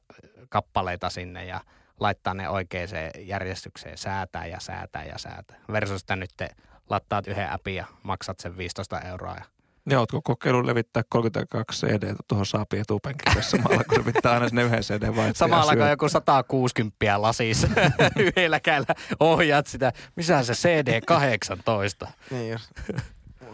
[0.48, 1.60] kappaleita sinne ja
[2.00, 5.56] laittaa ne oikeaan järjestykseen, säätää ja säätää ja säätää.
[5.72, 6.48] Versus että nyt te
[6.90, 9.34] lattaat yhden appin ja maksat sen 15 euroa.
[9.34, 9.44] Ja...
[9.90, 14.62] Ja ootko kokeillut levittää 32 CD tuohon saapi etupenkille samalla, kun se pitää aina sinne
[14.62, 15.34] yhden CD vaihtaa.
[15.34, 17.66] Samalla kun joku 160 lasis
[18.18, 19.92] yhdellä kädellä ohjaat sitä.
[20.16, 22.08] Missä se CD 18?
[22.30, 22.68] Niin jos.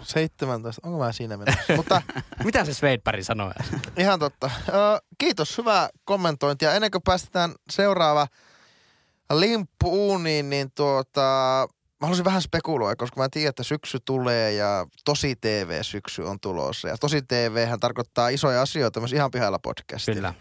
[0.02, 1.76] 17, onko mä siinä menossa?
[1.76, 2.02] Mutta
[2.44, 3.52] Mitä se Sveidberg sanoi?
[3.96, 4.50] ihan totta.
[4.68, 4.72] Ö,
[5.18, 6.74] kiitos, hyvää kommentointia.
[6.74, 8.26] Ennen kuin päästetään seuraava
[9.32, 11.68] limppu uuniin, niin tuota,
[12.00, 16.88] mä haluaisin vähän spekuloida, koska mä tiedän, että syksy tulee ja Tosi TV-syksy on tulossa.
[16.88, 20.14] Ja Tosi TVhän tarkoittaa isoja asioita myös ihan pihalla podcastilla.
[20.14, 20.34] Kyllä.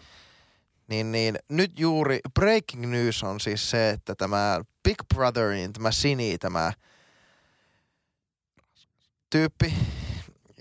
[0.88, 6.38] Niin, niin nyt juuri breaking news on siis se, että tämä Big Brotherin, tämä Sini,
[6.38, 6.72] tämä
[9.30, 9.74] tyyppi,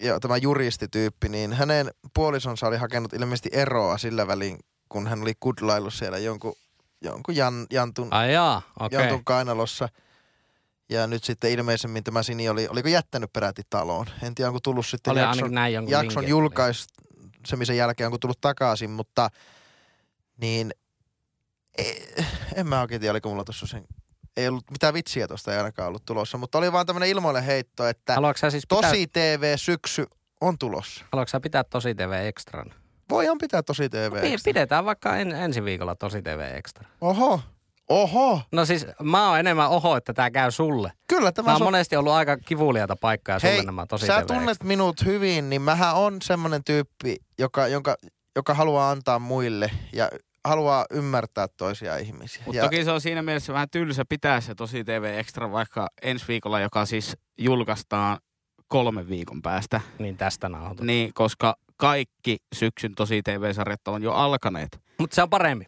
[0.02, 4.60] ja tämä juristityyppi, niin hänen puolisonsa oli hakenut ilmeisesti eroa sillä välin,
[4.90, 6.54] kun hän oli kudlaillut siellä jonkun,
[7.02, 9.00] jonkun Jan, Jantun, Ai jaa, okei.
[9.00, 9.90] Jantun kainalossa.
[10.89, 14.06] Ja nyt sitten ilmeisemmin tämä Sini oli, oliko jättänyt peräti taloon.
[14.23, 19.30] En tiedä, onko tullut sitten Oli jakson, näin jakson julkaisemisen jälkeen, onko tullut takaisin, mutta
[20.41, 20.71] niin
[21.78, 22.15] ei,
[22.56, 23.86] en mä oikein tiedä, oliko mulla tuossa sen,
[24.38, 27.88] ei ollut mitään vitsiä tuosta, ei ainakaan ollut tulossa, mutta oli vaan tämmöinen ilmoille heitto,
[27.88, 28.15] että
[28.49, 30.06] siis pitää, Tosi TV-syksy
[30.41, 31.06] on tulossa.
[31.12, 32.73] haluatko sä pitää Tosi TV Extran?
[33.10, 34.21] Voidaan pitää Tosi TV.
[34.21, 36.89] Pi- Pidetään vaikka en, ensi viikolla Tosi TV Extra.
[37.02, 37.41] Oho,
[37.89, 40.91] oho, No siis mä oon enemmän oho, että tää käy sulle.
[41.08, 44.25] kyllä tämä Mä oon so- monesti ollut aika kivuliaita paikkaa sulle Hei, nämä Tosi sä
[44.25, 47.95] tunnet minut hyvin, niin mähän on semmonen tyyppi, joka, jonka,
[48.36, 50.10] joka haluaa antaa muille ja
[50.45, 52.43] haluaa ymmärtää toisia ihmisiä.
[52.45, 55.88] Mutta ja, toki se on siinä mielessä vähän tylsä pitää se tosi TV Extra vaikka
[56.02, 58.17] ensi viikolla, joka siis julkaistaan
[58.67, 59.82] kolmen viikon päästä.
[59.99, 60.84] Niin tästä nauhoitu.
[60.84, 64.80] Niin, koska kaikki syksyn tosi TV-sarjat on jo alkaneet.
[64.99, 65.65] Mutta se on parempi.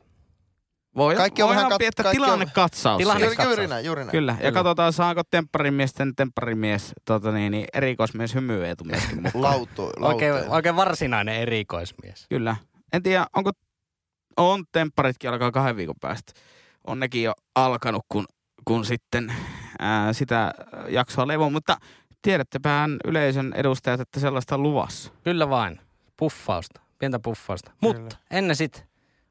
[0.95, 2.97] Voi, Kaikki on voidaan vähän kat- pietää kaikki on- tilannekatsaus.
[2.97, 3.57] Tilanne- juuri, katsaus.
[3.57, 4.11] juuri näin, juuri näin.
[4.11, 4.51] Kyllä, ja Kyllä.
[4.51, 9.41] katsotaan saako tempparimiesten tempparimies tota niin, niin erikoismies hymyeetu myöskin mukaan.
[9.41, 12.25] Lautu, Oikein, oikein varsinainen erikoismies.
[12.29, 12.55] Kyllä.
[12.93, 13.51] En tiedä, onko
[14.37, 16.33] on tempparitkin alkaa kahden viikon päästä.
[16.87, 18.25] On nekin jo alkanut, kun,
[18.65, 19.33] kun sitten
[19.79, 20.53] ää, sitä
[20.89, 21.49] jaksoa levo.
[21.49, 21.77] Mutta
[22.21, 25.11] tiedättepään yleisön edustajat, että sellaista on luvassa.
[25.23, 25.79] Kyllä vain.
[26.17, 26.81] Puffausta.
[26.99, 27.71] Pientä puffausta.
[27.81, 28.85] Mutta ennen sit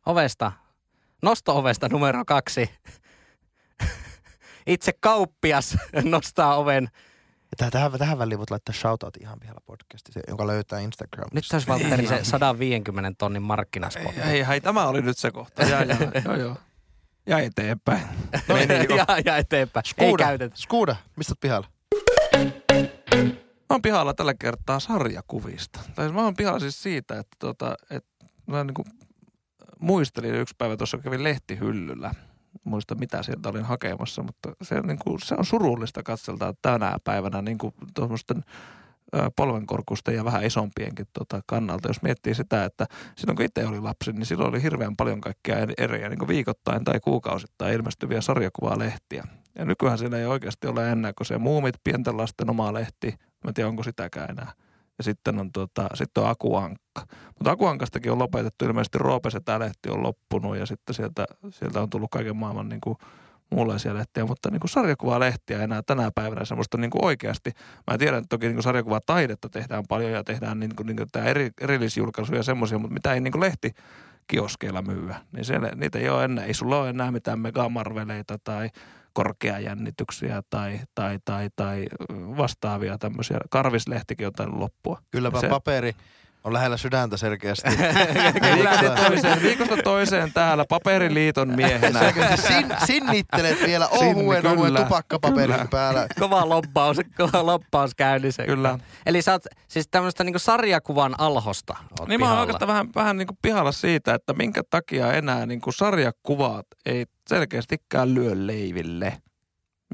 [0.06, 0.52] ovesta,
[1.22, 2.70] nosto-ovesta numero kaksi.
[4.66, 6.88] Itse kauppias nostaa oven.
[7.56, 11.34] Tähän, tähän, tähän väliin voit laittaa shoutout ihan pihalla podcastissa, jonka löytää Instagramista.
[11.34, 14.20] Nyt olisi Valtteri se 150 tonnin markkinaspotti.
[14.20, 15.62] Ei, ei, hei, tämä oli nyt se kohta.
[15.62, 16.56] Ja, ja, joo, joo.
[17.26, 18.02] Ja eteenpäin.
[18.48, 18.96] Meni jo.
[18.96, 19.84] ja, ja eteenpäin.
[19.86, 20.56] Ei Skuuda, käytetä.
[20.56, 21.68] Skuuda, mistä oot pihalla?
[23.70, 25.80] Mä oon pihalla tällä kertaa sarjakuvista.
[25.94, 28.84] Tai mä oon pihalla siis siitä, että tota, että mä niinku
[29.80, 32.14] muistelin yksi päivä tuossa kävin lehtihyllyllä.
[32.64, 37.74] Muista mitä sieltä olin hakemassa, mutta se, niinku, se on surullista katseltaa tänä päivänä niinku
[37.94, 38.44] tuommoisten
[39.14, 41.88] ö, polvenkorkusten ja vähän isompienkin tota, kannalta.
[41.88, 45.58] Jos miettii sitä, että silloin kun itse oli lapsi, niin silloin oli hirveän paljon kaikkia
[45.58, 49.24] eri- eriä niin viikoittain tai kuukausittain ilmestyviä sarjakuvalehtiä.
[49.58, 53.14] Ja nykyään siellä ei oikeasti ole enää kuin se Muumit, pienten lasten oma lehti.
[53.44, 54.52] Mä en tiedä, onko sitäkään enää.
[55.00, 57.06] Ja sitten on, tota, sitten on Akuankka.
[57.26, 58.64] Mutta Akuankastakin on lopetettu.
[58.64, 62.80] Ilmeisesti Roope tämä lehti on loppunut ja sitten sieltä, sieltä on tullut kaiken maailman niin
[62.80, 62.96] kuin,
[63.50, 67.52] muunlaisia lehtiä, mutta niin kuin sarjakuvalehtiä enää tänä päivänä semmoista niin kuin oikeasti.
[67.90, 71.08] Mä tiedän, että toki niin kuin sarjakuvataidetta tehdään paljon ja tehdään niin kuin, niin kuin
[71.12, 73.70] tämä eri, erillisjulkaisuja ja semmoisia, mutta mitä ei niin kuin lehti
[74.26, 75.16] kioskeilla myyä.
[75.32, 76.44] Niin siellä, niitä ei ole enää.
[76.44, 78.68] Ei sulla ole enää mitään megamarveleita tai
[79.12, 83.38] korkeajännityksiä tai, tai, tai, tai vastaavia tämmöisiä.
[83.50, 85.02] Karvislehtikin on tainnut loppua.
[85.10, 85.92] Kylläpä Se- paperi
[86.44, 87.68] on lähellä sydäntä selkeästi.
[88.56, 92.00] Viikosta toiseen, viikosta toiseen täällä paperiliiton miehenä.
[92.48, 95.68] Sin, sinnittelet vielä ohuen ohuen tupakkapaperin Kyllä.
[95.70, 96.06] päällä.
[96.20, 98.42] Kova loppaus, kova loppaus käynnissä.
[98.44, 98.78] Kyllä.
[99.06, 102.40] Eli sä oot siis tämmöistä niinku sarjakuvan alhosta oot Niin mä oon pihalla.
[102.40, 107.04] oikeastaan vähän, vähän niin kuin pihalla siitä, että minkä takia enää niin kuin sarjakuvat ei
[107.28, 109.16] selkeästikään lyö leiville.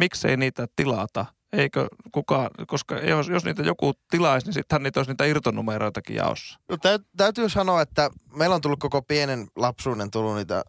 [0.00, 1.26] Miksei niitä tilata?
[1.52, 6.58] Eikö kukaan, koska jos, jos niitä joku tilaisi, niin sittenhän niitä olisi niitä irtonumeroitakin jaossa.
[6.68, 10.64] No, täy, täytyy sanoa, että meillä on tullut koko pienen lapsuuden tullut niitä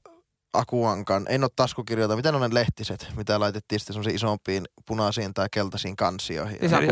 [0.53, 5.33] Akuankan, en ole taskukirjoita, mitä ne on ne lehtiset, mitä laitettiin sitten semmoisiin isompiin punaisiin
[5.33, 6.59] tai keltaisiin kansioihin.
[6.59, 6.87] Siis Eli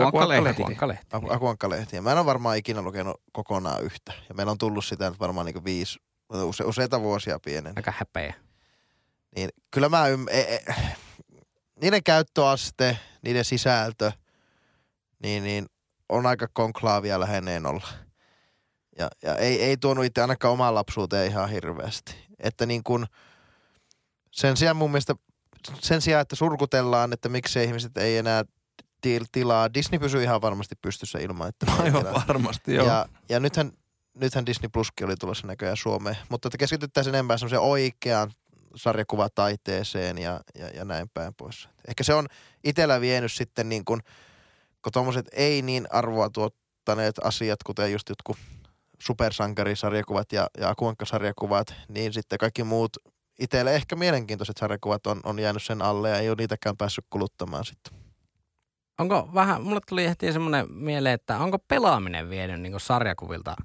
[1.29, 2.01] Akuankka-lehti.
[2.01, 4.13] Mä en ole varmaan ikinä lukenut kokonaan yhtä.
[4.29, 5.99] Ja meillä on tullut sitä nyt varmaan niin viisi,
[6.33, 7.73] use, useita vuosia pienen.
[7.75, 8.33] Aika häpeä.
[9.35, 10.73] Niin kyllä mä ym, e, e,
[11.81, 14.11] niiden käyttöaste, niiden sisältö,
[15.23, 15.65] niin, niin
[16.09, 17.88] on aika konklaavia läheneen olla.
[18.99, 22.15] Ja, ja ei, ei tuonut itse ainakaan omaan lapsuuteen ihan hirveästi.
[22.39, 23.07] Että niin kun,
[24.31, 25.15] sen sijaan mun mielestä,
[25.79, 28.43] sen sijaan, että surkutellaan, että miksi ihmiset ei enää
[29.01, 32.23] til- tilaa, Disney pysyy ihan varmasti pystyssä ilman, että Aivan tilaa.
[32.27, 32.88] varmasti, joo.
[32.88, 33.71] Ja, ja nythän,
[34.13, 38.31] nythän Disney Pluskin oli tulossa näköjään Suomeen, mutta että keskityttäisiin enemmän semmoiseen oikeaan
[38.75, 41.69] sarjakuvataiteeseen ja, ja, ja näin päin pois.
[41.88, 42.27] Ehkä se on
[42.63, 44.01] itellä vienyt sitten niin kuin
[44.85, 48.38] kun tuommoiset ei niin arvoa tuottaneet asiat, kuten just jotkut
[48.99, 52.97] supersankarisarjakuvat ja, ja akuankkasarjakuvat, niin sitten kaikki muut
[53.39, 57.65] itselle ehkä mielenkiintoiset sarjakuvat on, on jäänyt sen alle ja ei ole niitäkään päässyt kuluttamaan
[57.65, 57.93] sitten.
[58.99, 63.55] Onko vähän, mulle tuli heti semmoinen mieleen, että onko pelaaminen vienyt niin sarjakuvilta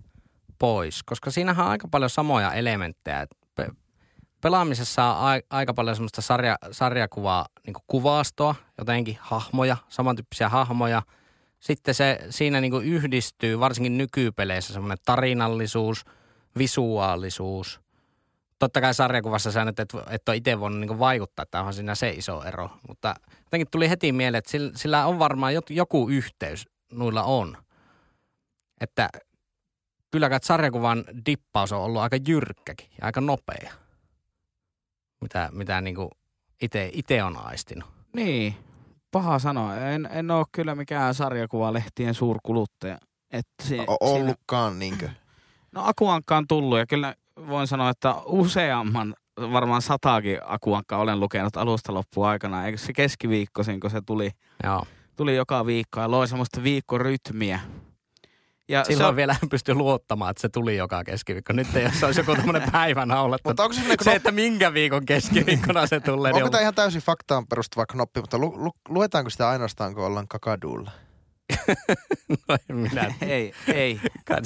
[0.59, 1.03] pois?
[1.03, 3.21] Koska siinähän on aika paljon samoja elementtejä.
[3.21, 3.40] Et pe-
[4.41, 11.03] pelaamisessa on aika paljon semmoista sarja, sarjakuvaa, niin kuvastoa, jotenkin hahmoja, samantyyppisiä hahmoja.
[11.61, 16.05] Sitten se siinä niin yhdistyy, varsinkin nykypeleissä, semmoinen tarinallisuus,
[16.59, 17.81] visuaalisuus.
[18.59, 21.95] Totta kai sarjakuvassa sä nyt et, et ole itse voinut niin vaikuttaa, että onhan siinä
[21.95, 22.71] se iso ero.
[22.89, 27.57] Mutta jotenkin tuli heti mieleen, että sillä, sillä on varmaan joku yhteys noilla on.
[28.81, 29.09] Että
[30.11, 33.73] kyllä kai sarjakuvan dippaus on ollut aika jyrkkäkin ja aika nopea.
[35.21, 35.97] Mitä, mitä niin
[36.93, 37.89] itse on aistinut.
[38.17, 38.55] Niin,
[39.11, 39.77] paha sanoa.
[39.77, 42.99] En, en ole kyllä mikään sarjakuvalehtien suurkuluttaja.
[43.31, 44.79] Että se, o- ollutkaan siinä...
[44.79, 45.09] niinkö?
[45.73, 47.15] No Akuankka on tullut ja kyllä
[47.49, 52.67] voin sanoa, että useamman, varmaan sataakin Akuankka olen lukenut alusta loppuun aikana.
[52.67, 54.31] Eikö se keskiviikkoisin, kun se tuli,
[54.65, 54.85] Joo.
[55.17, 57.61] tuli joka viikko ja loi semmoista viikkorytmiä.
[58.71, 59.17] Ja Silloin on...
[59.17, 61.53] vielä pysty luottamaan, että se tuli joka keskiviikko.
[61.53, 65.87] Nyt ei, se olisi joku tämmöinen päivänä Mutta onko se, se, että minkä viikon keskiviikkona
[65.87, 66.33] se tulee.
[66.33, 70.05] Onko niin tämä ihan täysin faktaan perustuva knoppi, mutta lu, lu, luetaanko sitä ainoastaan, kun
[70.05, 70.91] ollaan kakadulla?
[72.49, 73.15] no en minä.
[73.21, 74.01] ei, ei.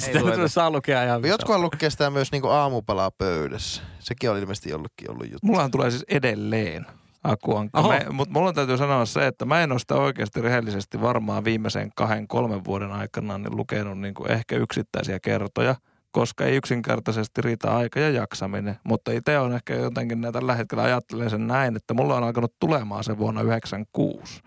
[0.07, 3.81] ei saa lukea ihan Jotkut lukee sitä myös niin aamupalaa pöydässä.
[3.99, 5.47] Sekin on ilmeisesti jollutkin ollut juttu.
[5.47, 6.85] Mulla tulee siis edelleen
[7.25, 7.83] Akuankka.
[8.11, 12.27] Mutta mulla täytyy sanoa se, että mä en ole sitä oikeasti rehellisesti varmaan viimeisen kahden,
[12.27, 15.75] kolmen vuoden aikana niin lukenut niin kuin ehkä yksittäisiä kertoja,
[16.11, 18.79] koska ei yksinkertaisesti riitä aika ja jaksaminen.
[18.83, 23.03] Mutta itse on ehkä jotenkin tällä hetkellä ajattelen sen näin, että mulla on alkanut tulemaan
[23.03, 24.41] se vuonna 96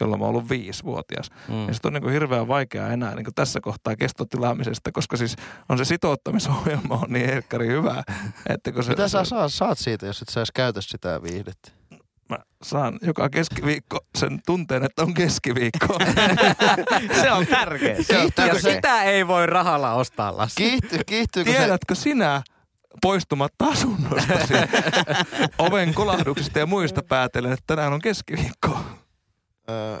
[0.00, 1.30] jolloin mä oon ollut viisivuotias.
[1.48, 1.66] Mm.
[1.66, 5.36] Ja sitten on niin kuin hirveän vaikeaa enää niin kuin tässä kohtaa kestotilaamisesta, koska siis
[5.68, 8.02] on se sitouttamisohjelma on niin helkkari hyvä.
[8.48, 11.70] Että kun se, Mitä sä saat, saat siitä, jos et sä edes käytä sitä viihdettä?
[12.28, 15.98] Mä saan joka keskiviikko sen tunteen, että on keskiviikko.
[17.22, 18.02] se on tärkeä.
[18.02, 18.54] Se on tärkeä.
[18.54, 20.56] Ja sitä ei voi rahalla ostaa, Lassi.
[20.56, 22.00] Kiihty, kiihtyykö Tiedätkö se...
[22.00, 22.42] sinä,
[23.02, 24.32] poistumatta asunnosta
[25.58, 28.78] oven kolahduksista ja muista päätellen, että tänään on keskiviikko.
[29.70, 29.98] Öö,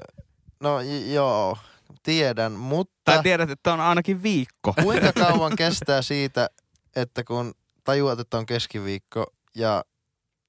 [0.60, 1.58] no j- joo,
[2.02, 2.94] tiedän, mutta...
[3.04, 4.74] Tai tiedät, että on ainakin viikko.
[4.82, 6.50] Kuinka kauan kestää siitä,
[6.96, 9.84] että kun tajuat, että on keskiviikko ja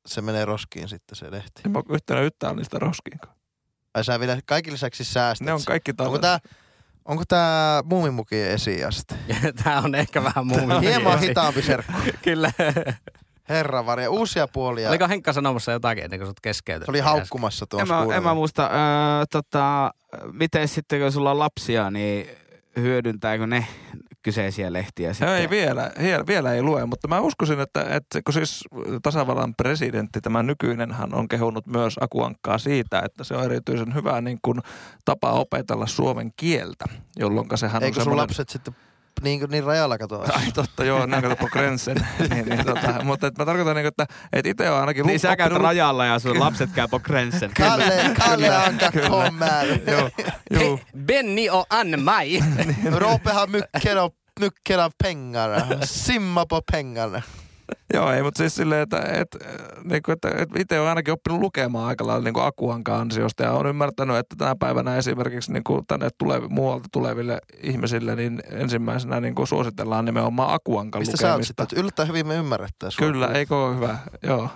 [0.05, 1.61] se menee roskiin sitten se lehti?
[1.65, 3.19] En mä yhtenä yhtään niistä roskiin.
[3.93, 6.39] Ai sä vielä kaikki lisäksi säästät Ne on kaikki Onko tää,
[7.05, 9.15] onko tää muumimukien esiaste?
[9.63, 11.93] tää on ehkä vähän muumimukien Hieman hitaampi serkku.
[12.23, 12.51] Kyllä.
[13.49, 14.89] Herra varja, uusia puolia.
[14.89, 16.85] Oliko Henkka sanomassa jotakin ennen kuin sut keskeytät?
[16.85, 18.71] Se oli haukkumassa tuossa en, mä, en mä muista, äh,
[19.31, 19.91] tota,
[20.31, 22.29] miten sitten kun sulla on lapsia, niin
[22.81, 23.67] hyödyntääkö ne
[24.23, 25.35] kyseisiä lehtiä sitten?
[25.35, 25.91] Ei vielä,
[26.27, 28.63] vielä ei lue, mutta mä uskoisin, että, että kun siis
[29.03, 34.39] tasavallan presidentti, tämä nykyinenhän on kehunut myös Akuankkaa siitä, että se on erityisen hyvä niin
[34.41, 34.59] kuin
[35.05, 36.85] tapa opetella suomen kieltä,
[37.19, 38.75] jolloin sehän Eikö on sun lapset sitten
[39.23, 40.25] niin, niin rajalla katoa.
[40.37, 41.97] Ai totta, joo, näin kato Grensen.
[42.29, 45.05] niin, niin, tota, mutta et mä tarkoitan, niin, että et itse on ainakin...
[45.05, 47.51] Niin sä käyt rajalla ja sun lapset käy på Grensen.
[47.57, 49.79] Kalle, Kalle Anka kommer.
[49.87, 50.09] joo,
[50.51, 50.79] joo.
[50.97, 52.39] Benny och Ann-Maj.
[52.91, 53.97] Roopehan mycket,
[54.39, 55.51] mycket av pengar.
[55.83, 57.21] Simma på pengarna.
[57.93, 59.39] Joo, ei, mutta siis silleen, että, että,
[59.83, 63.43] niin kuin, että, että itse olen ainakin oppinut lukemaan aika lailla niin kuin Akuankaan ansiosta
[63.43, 68.41] ja olen ymmärtänyt, että tänä päivänä esimerkiksi niin kuin tänne tulevi, muualta tuleville ihmisille niin
[68.51, 71.37] ensimmäisenä niin kuin suositellaan nimenomaan Akuankan Mistä lukemista.
[71.37, 73.07] Mistä sä oot Yllättäen hyvin me ymmärrettäisiin.
[73.07, 73.97] Kyllä, eikö ole hyvä.
[74.23, 74.49] Joo,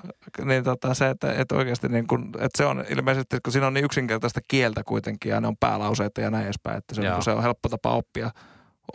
[0.46, 3.74] niin tota, se, että, että oikeasti niin kuin, että se on ilmeisesti, kun siinä on
[3.74, 7.32] niin yksinkertaista kieltä kuitenkin ja ne on päälauseita ja näin edespäin, että se, niin se
[7.32, 8.32] on helppo tapa oppia–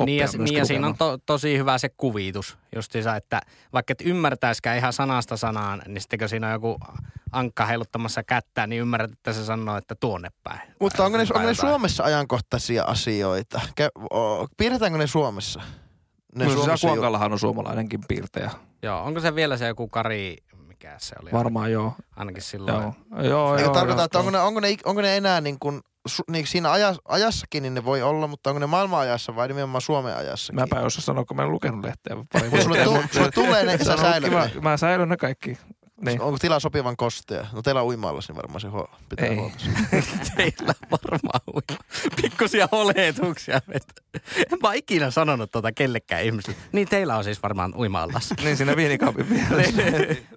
[0.05, 3.41] niin ja, niin ja siinä on to, tosi hyvä se kuvitus justiinsa, että
[3.73, 6.79] vaikka et ymmärtäisikään ihan sanasta sanaan, niin sitten kun siinä on joku
[7.33, 10.61] ankka heiluttamassa kättä, niin ymmärrät, että se sanoo, että tuonne päin.
[10.81, 13.61] Mutta onko ne, onko ne Suomessa ajankohtaisia asioita?
[14.57, 15.61] Piirretäänkö ne Suomessa?
[16.35, 18.51] Ne no, Suomessa Kuankallahan on suomalainenkin piirtejä.
[18.83, 21.33] Joo, onko se vielä se joku Kari, mikä se oli?
[21.33, 21.93] Varmaan joo.
[22.17, 22.83] Ainakin silloin.
[22.83, 23.73] Joo, joo, joo.
[23.73, 25.81] Tarkoittaa, että onko ne, onko, ne, onko ne enää niin kuin
[26.31, 29.81] niin siinä ajas, ajassakin niin ne voi olla, mutta onko ne maailman ajassa vai nimenomaan
[29.81, 30.61] Suomen ajassakin?
[30.61, 33.85] Mäpä en osaa sanoa, kun mä en lukenut lehteä pari Sulle, tu, sulle tulee ne,
[33.85, 34.61] sä säilyt ne.
[34.61, 35.59] Mä säilyn ne kaikki.
[36.01, 36.21] Niin.
[36.21, 37.47] Onko tila sopivan kostea?
[37.53, 39.37] No teillä on uimaallas, niin varmaan se huo, pitää Ei.
[39.37, 39.57] huolta.
[40.37, 41.83] Teillä varmaan uima.
[42.23, 43.61] Pikkusia oletuksia.
[44.53, 46.59] En mä ikinä sanonut tuota kellekään ihmiselle.
[46.73, 48.35] Niin teillä on siis varmaan uima-allas.
[48.45, 49.83] Niin siinä viinikaupin vieressä.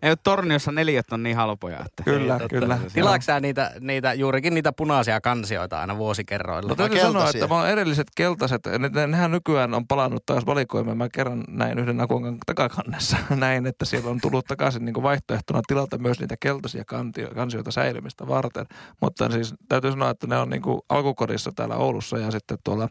[0.02, 2.04] Ei ole Torniossa neljät on niin halpoja, että...
[2.04, 2.56] Kyllä, Ei, totta.
[2.60, 2.80] kyllä.
[2.93, 6.70] Tilaatko sä niitä, niitä, juurikin niitä punaisia kansioita aina vuosikerroilla?
[6.70, 10.46] No täytyy sanoa, että mä oon edelliset keltaiset, ne, ne- nehän nykyään on palannut taas
[10.46, 10.98] valikoimaan.
[10.98, 15.04] Mä kerran näin yhden akuankan takakannessa näin, että siellä on tullut takaisin niin
[15.53, 18.65] vaihtoehtona tilata myös niitä keltaisia kantio, kansioita säilymistä varten.
[19.01, 22.89] Mutta siis täytyy sanoa, että ne on niin kuin alkukodissa täällä Oulussa ja sitten tuolla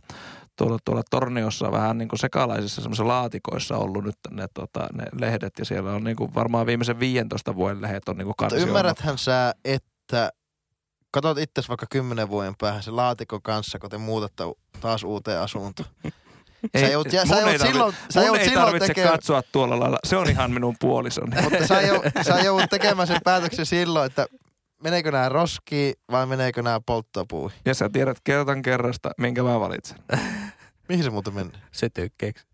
[0.56, 5.58] tuolla, tuolla Torniossa vähän niin kuin sekalaisissa semmoisissa laatikoissa ollut nyt ne, tota, ne lehdet
[5.58, 8.68] ja siellä on niin kuin varmaan viimeisen 15 vuoden lehdet on niin kuin kansioimat.
[8.68, 10.30] ymmärräthän sä, että
[11.10, 14.44] katot itse vaikka kymmenen vuoden päähän se laatikon kanssa, kun te muutatte
[14.80, 15.88] taas uuteen asuntoon.
[16.80, 19.12] Sä joudut, ja, sä mun joudut ei tarvi- silloin, sä mun ei silloin tarvitse tekemään,
[19.12, 19.98] katsoa tuolla lailla.
[20.04, 21.42] Se on ihan minun puolisoni.
[21.42, 24.26] mutta sä, joudut, sä joudut tekemään sen päätöksen silloin, että
[24.82, 27.58] meneekö nämä roskiin vai meneekö nämä polttopuihin.
[27.64, 29.98] Ja sä tiedät kertan kerrasta, minkä mä valitsen.
[30.88, 31.50] Mihin se muuten meni?
[31.72, 32.46] Sytykkeeksi.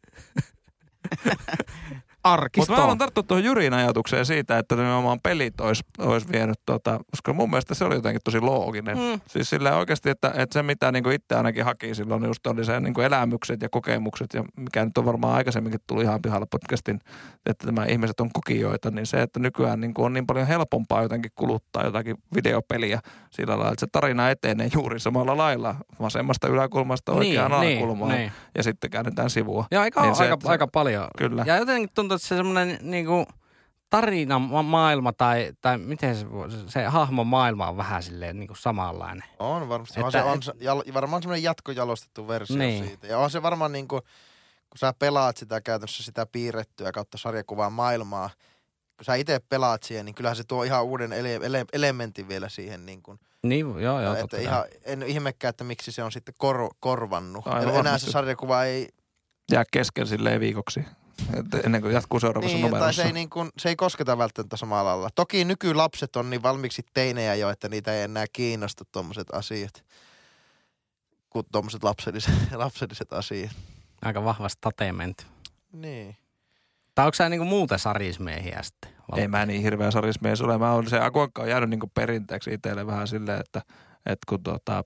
[2.25, 2.61] Arkisto.
[2.61, 7.01] Mutta mä haluan tarttua tuohon Jyrin ajatukseen siitä, että nimenomaan pelit olisi olis vienyt, tota,
[7.11, 8.99] koska mun mielestä se oli jotenkin tosi looginen.
[8.99, 9.21] Mm.
[9.27, 12.81] Siis sillä oikeasti, että, että se mitä niin itse ainakin haki silloin, just oli se
[12.81, 17.01] niin elämykset ja kokemukset, ja mikä nyt on varmaan aikaisemminkin tullut ihan pihalla podcastin,
[17.47, 21.33] että tämä ihmiset on kokijoita, niin se, että nykyään niin on niin paljon helpompaa jotenkin
[21.35, 27.53] kuluttaa jotakin videopeliä sillä lailla, että se tarina etenee juuri samalla lailla vasemmasta yläkulmasta oikeaan
[27.53, 28.33] alakulmaan niin.
[28.55, 29.67] ja sitten käännetään sivua.
[29.71, 31.07] Ja aika, Niin niin se, aika, se- aika paljon.
[31.19, 31.45] Kyllä.
[31.47, 33.27] Ja jotenkin tuntuu, että se semmoinen niinku
[33.91, 36.27] tarina ma- maailma tai, tai miten se,
[36.67, 39.25] se hahmon maailma on vähän silleen niinku samanlainen.
[39.39, 39.95] On varmasti.
[40.01, 42.87] Että- on se, on se, jal, varmaan semmoinen jatkojalostettu versio Niin.
[42.87, 43.07] siitä.
[43.07, 44.03] Ja on se varmaan niin kuin,
[44.71, 48.31] kun sä pelaat sitä käytännössä sitä piirrettyä kautta sarjakuvaa maailmaa,
[48.97, 52.49] kun sä itse pelaat siihen, niin kyllähän se tuo ihan uuden ele, ele, elementin vielä
[52.49, 52.87] siihen.
[52.87, 56.69] Niin kuin, Niin, joo, joo, että ihan, en ihmekään, että miksi se on sitten kor,
[56.81, 57.47] korvannut.
[57.47, 58.07] Aivan Enää varmasti.
[58.07, 58.89] se sarjakuva ei,
[59.53, 60.85] jää kesken silleen viikoksi,
[61.35, 63.03] että ennen kuin jatkuu seuraavassa niin, tai numerossa.
[63.03, 65.09] se ei, niin kuin, se ei kosketa välttämättä samalla lailla.
[65.15, 69.85] Toki nykylapset on niin valmiiksi teinejä jo, että niitä ei enää kiinnosta tuommoiset asiat
[71.31, 73.51] kuin tuommoiset lapselliset, lapselliset asiat.
[74.03, 75.27] Aika vahva statement.
[75.73, 76.17] Niin.
[76.95, 78.91] Tai onko sä niinku muuten sarismiehiä sitten?
[79.17, 80.59] Ei mä niin hirveä sarismies ole.
[80.59, 83.63] Mä on, se akuankka on jäänyt niinku perinteeksi itselle vähän silleen, että,
[84.07, 84.85] että kun tota,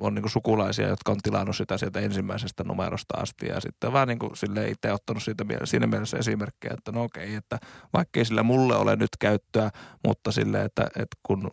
[0.00, 4.18] on niinku sukulaisia, jotka on tilannut sitä sieltä ensimmäisestä numerosta asti ja sitten vähän niin
[4.18, 7.58] kuin sille itse ottanut siitä, siinä mielessä esimerkkejä, että no okei, että
[7.92, 9.70] vaikkei sillä mulle ole nyt käyttöä,
[10.06, 11.50] mutta sille, että, että kun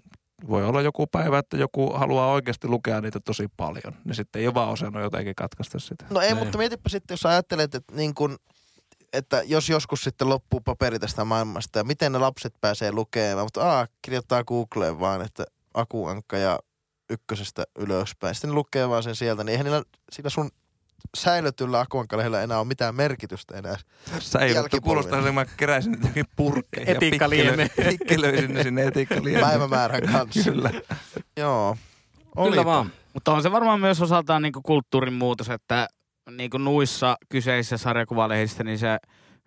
[0.50, 4.48] voi olla joku päivä, että joku haluaa oikeasti lukea niitä tosi paljon, niin sitten ei
[4.48, 6.06] ole vaan osannut jotenkin katkaista sitä.
[6.10, 6.38] No ei, Niin.
[6.38, 8.38] mutta mietipä sitten, jos ajattelet, että, niin kun,
[9.14, 13.46] että jos joskus sitten loppuu paperi tästä maailmasta ja miten ne lapset pääsee lukemaan.
[13.46, 16.60] Mutta aa, kirjoittaa Googleen vaan, että akuankka ja
[17.12, 18.36] ykkösestä ylöspäin.
[18.36, 20.50] Sitten ne lukee vaan sen sieltä, niin eihän niillä, sillä sun
[21.18, 23.76] säilötyllä akuankkalehdellä enää ole mitään merkitystä enää.
[24.20, 26.86] Säilytty kuulostaa, että mä keräisin jotakin purkkeja.
[26.88, 27.64] ja Etiikkalieme.
[27.64, 29.46] pikkelö- Pikkelöisin ne sinne etiikkaliemeen.
[29.46, 30.52] Päivämäärän kanssa.
[30.52, 30.72] Kyllä.
[31.38, 31.78] Joo.
[32.16, 32.66] Kyllä Olipa.
[32.66, 32.92] vaan.
[33.14, 35.88] Mutta on se varmaan myös osaltaan niinku kulttuurin muutos, että
[36.32, 38.98] niinku nuissa kyseisissä sarjakuvalehdissä niin se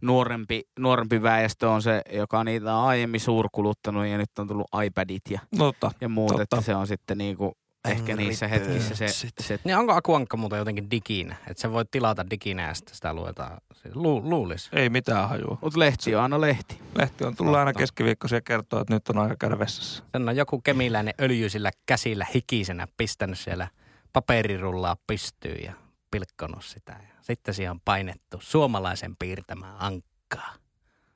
[0.03, 5.23] nuorempi, nuorempi väestö on se, joka niitä on aiemmin suurkuluttanut ja nyt on tullut iPadit
[5.31, 5.91] ja, No totta.
[6.01, 6.43] ja muut, Totta.
[6.43, 7.53] että se on sitten niinku
[7.89, 9.33] ehkä Angry niissä hetkissä se, Birdsit.
[9.41, 11.37] se Niin onko Akuankka muuten jotenkin diginä?
[11.51, 13.59] Että se voi tilata diginä ja sitten sitä luetaan.
[13.95, 14.69] Lu, luulis.
[14.73, 15.59] Ei mitään hajua.
[15.61, 16.79] Mutta lehti on aina lehti.
[16.99, 20.05] Lehti on tullut aina keskiviikkoisia kertoa, että nyt on aika käydä vessassa.
[20.13, 23.69] Sen on joku kemiläinen öljyisillä käsillä hikisenä pistänyt siellä
[24.13, 25.73] paperirullaa pystyyn ja
[26.15, 26.93] pilkkonut sitä.
[26.93, 30.55] Ja sitten siihen on painettu suomalaisen piirtämää ankkaa.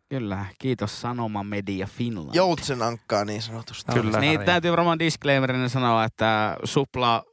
[0.08, 2.34] Kyllä, kiitos Sanoma Media Finland.
[2.34, 3.92] Joutsen ankkaa niin sanotusti.
[3.92, 4.20] Kyllä.
[4.20, 7.24] Niin täytyy varmaan disclaimerina sanoa, että Supla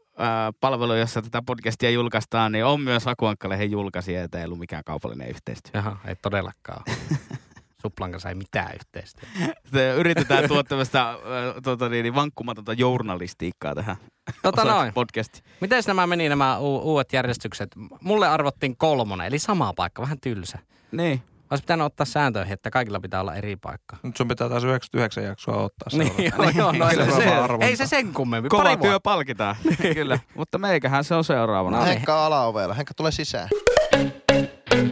[0.60, 5.30] palvelu, jossa tätä podcastia julkaistaan, niin on myös Akuankkalehen julkaisija, että ei ollut mikään kaupallinen
[5.30, 5.72] yhteistyö.
[5.74, 6.84] Jaha, ei todellakaan.
[7.86, 9.54] Suplan kanssa ei mitään yhteistyötä.
[9.74, 11.16] Se yritetään tuoda tämmöistä
[11.64, 13.96] tota, niin, niin, vankkumatonta journalistiikkaa tähän
[14.42, 14.94] Tota noin.
[14.94, 15.44] podcastiin.
[15.62, 17.70] Miten nämä meni nämä u- uudet järjestykset?
[18.02, 20.60] Mulle arvottiin kolmonen, eli sama paikka, vähän tylsä.
[20.92, 21.22] Niin.
[21.52, 23.98] Olisi pitänyt ottaa sääntöihin, että kaikilla pitää olla eri paikka.
[24.04, 26.58] Nyt sun pitää taas 99 jaksoa ottaa Niin, seuraavaksi.
[26.58, 27.66] joo, joo, no, ei, Seuraava se, arvonta.
[27.66, 28.50] ei se sen kummemmin.
[28.50, 29.56] Kova Pari työ palkitaan.
[29.96, 30.20] Kyllä.
[30.36, 31.78] Mutta meikähän se on seuraavana.
[31.78, 31.94] No niin.
[31.94, 32.74] Henkka alaovella.
[32.74, 33.50] Henkka tulee sisään.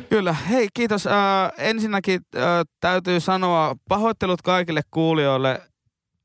[0.10, 0.34] Kyllä.
[0.34, 1.08] Hei, kiitos.
[1.08, 1.14] Äh,
[1.58, 2.42] ensinnäkin äh,
[2.80, 5.62] täytyy sanoa pahoittelut kaikille kuulijoille.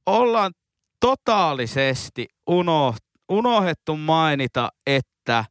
[0.06, 0.52] Ollaan
[1.00, 2.94] totaalisesti uno,
[3.28, 5.44] unohdettu mainita, että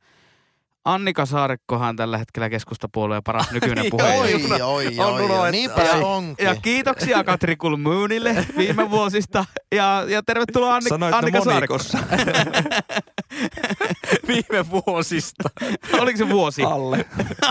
[0.87, 4.65] Annika Saarikkohan tällä hetkellä keskustapuolueen paras nykyinen puheenjohtaja.
[4.67, 5.51] Oi, oi, On oi, oi.
[5.51, 6.45] Niinpä Ja- onkin.
[6.45, 9.45] Ja kiitoksia Katri Kulmuunille viime vuosista.
[9.75, 11.77] Ja, ja tervetuloa Anni, Sanoitte Annika Saarikko.
[11.77, 11.97] monikossa.
[14.27, 15.49] Viime vuosista.
[15.99, 16.63] Oliko se vuosi?
[16.63, 17.05] Alle.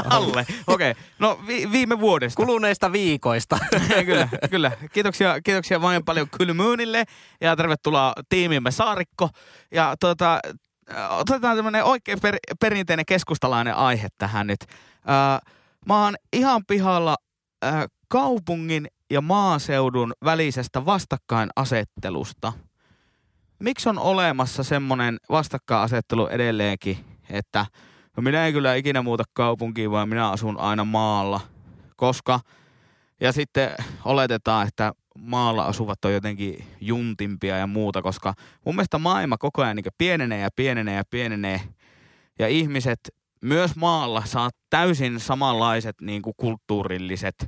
[0.05, 0.47] Alle.
[0.67, 0.91] Okei.
[0.91, 1.03] Okay.
[1.19, 2.37] No vi, viime vuodesta.
[2.37, 3.59] Kuluneista viikoista.
[4.07, 4.73] kyllä, kyllä.
[4.93, 7.05] Kiitoksia, kiitoksia vain paljon Kylmyynille
[7.41, 9.29] ja tervetuloa tiimimme Saarikko.
[9.73, 10.41] Ja tuota,
[11.11, 14.61] otetaan tämmöinen oikein per, perinteinen keskustalainen aihe tähän nyt.
[14.71, 15.53] Äh,
[15.87, 17.17] mä oon ihan pihalla
[18.09, 22.53] kaupungin ja maaseudun välisestä vastakkainasettelusta.
[23.59, 27.67] Miksi on olemassa semmoinen vastakkainasettelu edelleenkin, että
[28.17, 31.41] no minä en kyllä ikinä muuta kaupunkiin, vaan minä asun aina maalla,
[31.97, 32.41] koska
[33.21, 33.71] ja sitten
[34.05, 39.77] oletetaan, että maalla asuvat on jotenkin juntimpia ja muuta, koska mun mielestä maailma koko ajan
[39.77, 41.61] niin pienenee ja pienenee ja pienenee.
[42.39, 42.99] Ja ihmiset
[43.41, 47.47] myös maalla saa täysin samanlaiset niin kuin kulttuurilliset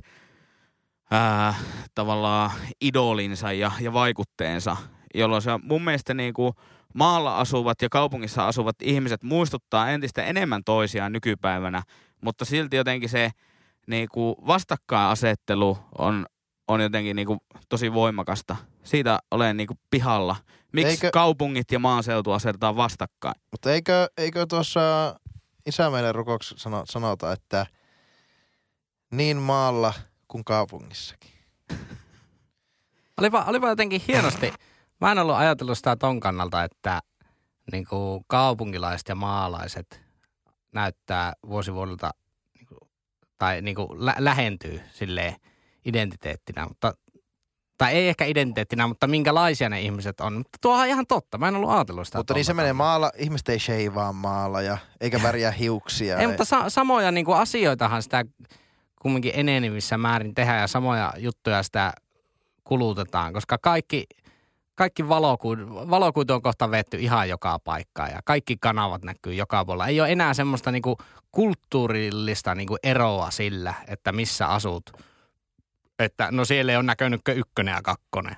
[1.11, 1.53] ää,
[1.95, 2.51] tavallaan
[2.81, 4.77] idolinsa ja, ja vaikutteensa,
[5.15, 6.53] jolloin se mun mielestä niin kuin
[6.93, 11.83] maalla asuvat ja kaupungissa asuvat ihmiset muistuttaa entistä enemmän toisiaan nykypäivänä,
[12.21, 13.31] mutta silti jotenkin se
[13.89, 16.25] niin kuin vastakkainasettelu on,
[16.67, 18.55] on jotenkin niin kuin tosi voimakasta.
[18.83, 20.35] Siitä olen niin kuin pihalla.
[20.73, 23.35] Miksi Eikö- kaupungit ja maaseutu asetetaan vastakkain?
[23.51, 24.79] Mutta eikö, eikö tuossa
[25.65, 27.65] isä meidän rukoksi sano, sanota, että
[29.11, 29.93] niin maalla
[30.27, 31.31] kuin kaupungissakin.
[33.19, 34.53] Olipa, olipa jotenkin hienosti.
[35.01, 36.99] Mä en ollut ajatellut sitä ton kannalta, että
[37.71, 40.01] niin kuin kaupunkilaiset ja maalaiset
[40.73, 42.11] näyttää vuosivuodelta
[43.39, 45.35] tai niin kuin lä- lähentyy silleen
[45.85, 46.93] identiteettinä, mutta
[47.77, 50.33] tai ei ehkä identiteettinä, mutta minkälaisia ne ihmiset on.
[50.33, 51.37] Mutta tuo on ihan totta.
[51.37, 52.17] Mä en ollut ajatellut sitä.
[52.17, 56.17] Mutta niin se menee maalla, ihmiset ei sheivaa maalla ja eikä värjää hiuksia.
[56.17, 58.25] Ei, mutta sa- samoja niin kuin asioitahan sitä
[59.01, 61.93] kumminkin enenevissä määrin tehdään ja samoja juttuja sitä
[62.63, 64.05] kulutetaan, koska kaikki,
[64.79, 69.87] kaikki valokuitu, valokuitu on kohta vetty ihan joka paikkaan ja kaikki kanavat näkyy joka puolella.
[69.87, 70.95] Ei ole enää semmoista niin kuin
[71.31, 74.91] kulttuurillista niin kuin eroa sillä, että missä asut.
[75.99, 78.35] Että no siellä ole näkynyt ykkönen ja kakkonen.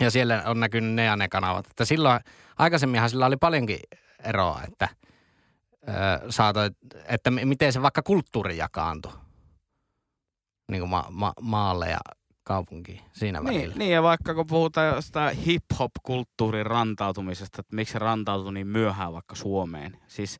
[0.00, 1.66] Ja siellä on näkynyt ne ja ne kanavat.
[1.66, 2.20] Että silloin,
[2.58, 3.78] aikaisemminhan sillä oli paljonkin
[4.24, 4.88] eroa, että
[5.88, 5.92] ö,
[6.32, 6.72] saatoit,
[7.08, 9.12] että miten se vaikka kulttuuri jakaantui
[10.70, 12.00] niin kuin ma- ma- maalle ja
[12.44, 13.58] kaupunkiin siinä välillä.
[13.58, 19.12] Niin, niin, ja vaikka kun puhutaan jostain hip-hop-kulttuurin rantautumisesta, että miksi se rantautui niin myöhään
[19.12, 20.38] vaikka Suomeen, siis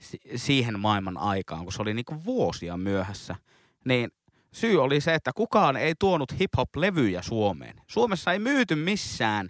[0.00, 3.36] si- siihen maailman aikaan, kun se oli niinku vuosia myöhässä,
[3.84, 4.10] niin
[4.52, 7.80] syy oli se, että kukaan ei tuonut hip-hop-levyjä Suomeen.
[7.86, 9.48] Suomessa ei myyty missään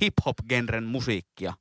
[0.00, 1.54] hip-hop-genren musiikkia,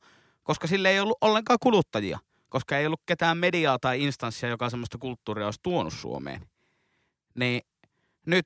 [0.44, 2.20] koska sille ei ollut ollenkaan kuluttajia,
[2.50, 6.42] koska ei ollut ketään mediaa tai instanssia, joka semmoista kulttuuria olisi tuonut Suomeen.
[7.36, 7.62] Niin
[8.26, 8.46] nyt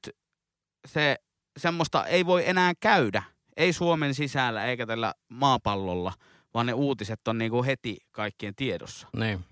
[0.87, 1.15] se
[1.59, 3.23] semmoista ei voi enää käydä.
[3.57, 6.13] Ei Suomen sisällä eikä tällä maapallolla,
[6.53, 9.07] vaan ne uutiset on niinku heti kaikkien tiedossa.
[9.17, 9.45] Niin.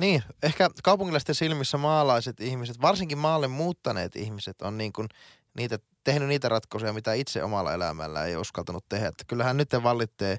[0.00, 5.08] Niin, ehkä kaupunkilaisten silmissä maalaiset ihmiset, varsinkin maalle muuttaneet ihmiset on niin kuin
[5.56, 9.08] niitä, tehnyt niitä ratkaisuja, mitä itse omalla elämällä ei uskaltanut tehdä.
[9.08, 10.36] Että kyllähän nyt vallitsee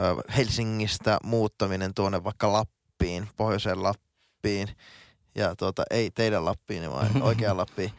[0.00, 4.68] ö, Helsingistä muuttaminen tuonne vaikka Lappiin, pohjoiseen Lappiin.
[5.34, 7.92] Ja tuota, ei teidän Lappiin, vaan oikeaan Lappiin.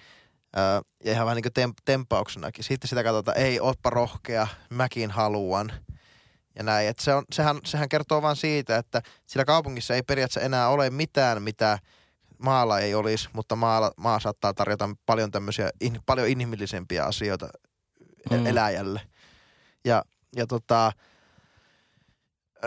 [1.03, 2.63] Ja ihan vähän niin kuin temp- tempauksenakin.
[2.63, 5.71] Sitten sitä katsotaan, ei, oppa rohkea, mäkin haluan.
[6.55, 6.87] Ja näin.
[6.87, 10.89] Et se on, sehän, sehän kertoo vain siitä, että sillä kaupungissa ei periaatteessa enää ole
[10.89, 11.79] mitään, mitä
[12.37, 17.47] maalla ei olisi, mutta maalla, maa saattaa tarjota paljon tämmöisiä, in, paljon inhimillisempiä asioita
[18.31, 18.37] Mm.
[18.37, 18.45] mm.
[18.45, 19.01] eläjälle.
[19.85, 20.03] Ja,
[20.35, 20.91] ja tota,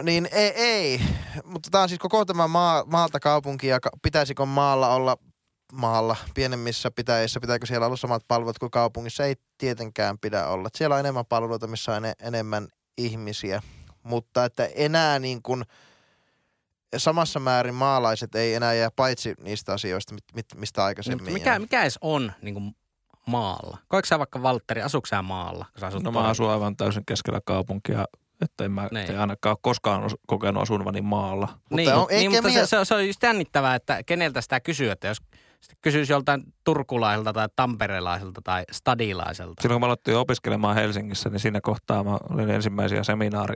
[0.02, 1.00] niin ei, ei.
[1.44, 5.16] mutta tämä on siis koko tämä maa, maalta kaupunki ja ka, pitäisikö maalla olla
[5.72, 10.68] maalla, pienemmissä pitäjissä, pitääkö siellä olla samat palvelut kuin kaupungissa, ei tietenkään pidä olla.
[10.74, 12.68] Siellä on enemmän palveluita, missä on ene, enemmän
[12.98, 13.62] ihmisiä,
[14.02, 15.64] mutta että enää niin kuin
[16.96, 21.22] samassa määrin maalaiset ei enää jää paitsi niistä asioista, mit, mit, mistä aikaisemmin.
[21.24, 22.76] Mutta mikä, mikä edes on niin kuin
[23.26, 23.78] maalla?
[23.88, 25.66] Koetko sä vaikka Valtteri, asuuko maalla?
[25.72, 26.30] Kun sä asut No mä tuolla?
[26.30, 28.04] asun aivan täysin keskellä kaupunkia,
[28.40, 29.10] että en mä Niin.
[29.10, 31.48] ei ainakaan koskaan os- kokenut asunvani maalla.
[31.70, 34.90] Niin, on- niin mutta se, se, on- se on just jännittävää, että keneltä sitä kysyy,
[34.90, 35.18] että jos
[35.60, 39.62] sitten kysyisi joltain turkulaiselta tai tamperelaiselta tai stadilaiselta.
[39.62, 43.54] Silloin kun mä aloittiin opiskelemaan Helsingissä, niin siinä kohtaa mä olin ensimmäisiä seminaari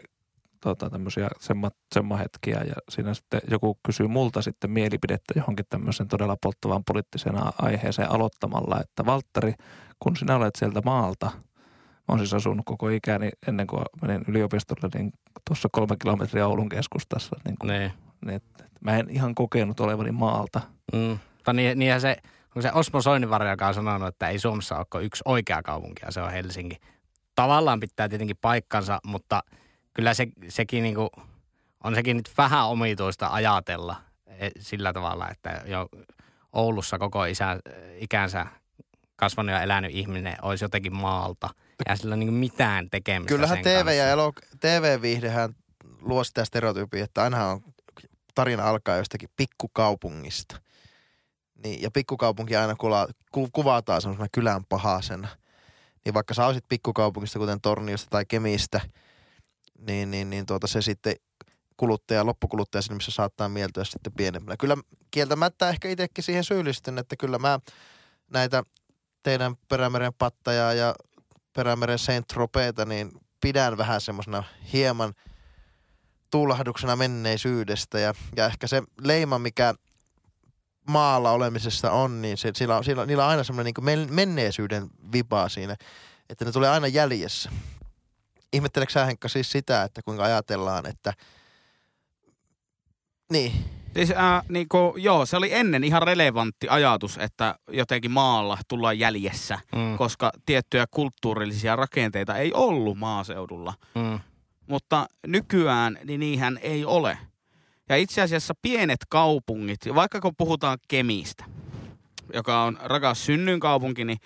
[0.64, 6.36] tota, tämmöisiä semma, semmahetkiä ja siinä sitten joku kysyy multa sitten mielipidettä johonkin tämmöisen todella
[6.42, 9.54] polttavaan poliittiseen aiheeseen aloittamalla, että Valtteri,
[9.98, 14.88] kun sinä olet sieltä maalta, mä oon siis asunut koko ikäni ennen kuin menin yliopistolle,
[14.94, 15.12] niin
[15.48, 17.92] tuossa kolme kilometriä Oulun keskustassa, niin, kuin, Niin.
[18.24, 20.60] Niin, että mä en ihan kokenut olevani maalta.
[20.92, 21.18] Mm.
[21.44, 22.16] Tai niin, niinhän se,
[22.56, 26.02] on se Osmo Soininvaara, joka on sanonut, että ei Suomessa ole kuin yksi oikea kaupunki
[26.06, 26.76] ja se on Helsinki.
[27.34, 29.42] Tavallaan pitää tietenkin paikkansa, mutta
[29.94, 31.10] kyllä se, sekin niinku,
[31.84, 35.88] on sekin nyt vähän omituista ajatella e, sillä tavalla, että jo
[36.52, 37.60] Oulussa koko isä,
[37.98, 38.46] ikänsä
[39.16, 41.50] kasvanut ja elänyt ihminen olisi jotenkin maalta.
[41.88, 43.92] Ja sillä on niin mitään tekemistä Kyllähän TV kanssa.
[43.92, 45.54] ja elok- TV-viihdehän
[46.00, 47.60] luo sitä stereotyyppiä, että ainahan on,
[48.34, 50.60] tarina alkaa jostakin pikkukaupungista.
[51.64, 55.28] Niin, ja pikkukaupunki aina kula, ku, kuvataan semmoisena kylän pahasena.
[56.04, 58.80] Niin vaikka sä olisit pikkukaupungista, kuten Torniosta tai Kemistä,
[59.86, 61.14] niin, niin, niin tuota se sitten
[61.76, 64.56] kuluttaja, loppukuluttaja missä saattaa mieltyä sitten pienemmänä.
[64.56, 64.76] Kyllä
[65.10, 67.58] kieltämättä ehkä itsekin siihen syyllistyn, että kyllä mä
[68.30, 68.62] näitä
[69.22, 70.94] teidän Perämeren pattajaa ja
[71.52, 73.10] Perämeren Saint Tropeta, niin
[73.40, 75.14] pidän vähän semmoisena hieman
[76.30, 79.74] tuulahduksena menneisyydestä ja, ja ehkä se leima, mikä
[80.88, 84.86] maalla olemisessa on, niin se, sillä, on, sillä, niillä on aina semmoinen niin men, menneisyyden
[85.12, 85.76] vipa siinä,
[86.30, 87.50] että ne tulee aina jäljessä.
[88.52, 91.12] Ihmetteleekö sä Henkka siis sitä, että kuinka ajatellaan, että
[93.32, 93.52] niin,
[93.94, 98.98] Siis, äh, niin kuin, joo, se oli ennen ihan relevantti ajatus, että jotenkin maalla tullaan
[98.98, 103.74] jäljessä, Mm, koska tiettyjä kulttuurillisia rakenteita ei ollut maaseudulla.
[103.94, 104.20] mm,
[104.66, 107.18] Mutta nykyään niin niinhän ei ole.
[107.88, 111.44] Ja itse asiassa pienet kaupungit, vaikka kun puhutaan Kemistä,
[112.32, 114.16] joka on rakas synnynkaupunkini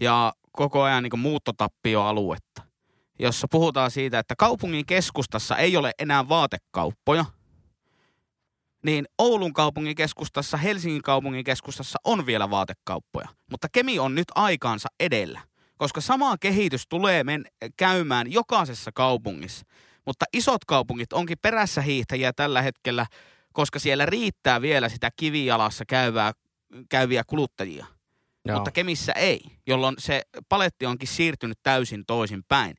[0.00, 2.62] ja koko ajan niin muuttotappioaluetta,
[3.18, 7.24] jossa puhutaan siitä, että kaupungin keskustassa ei ole enää vaatekauppoja,
[8.84, 13.28] niin Oulun kaupungin keskustassa, Helsingin kaupungin keskustassa on vielä vaatekauppoja.
[13.50, 15.40] Mutta Kemi on nyt aikaansa edellä,
[15.76, 17.46] koska sama kehitys tulee men-
[17.76, 19.66] käymään jokaisessa kaupungissa.
[20.06, 23.06] Mutta isot kaupungit onkin perässä hiihtäjiä tällä hetkellä,
[23.52, 26.32] koska siellä riittää vielä sitä kivijalassa käyvää,
[26.88, 27.86] käyviä kuluttajia.
[28.44, 28.56] joo.
[28.56, 32.74] Mutta Kemissä ei, jolloin se paletti onkin siirtynyt täysin toisin päin.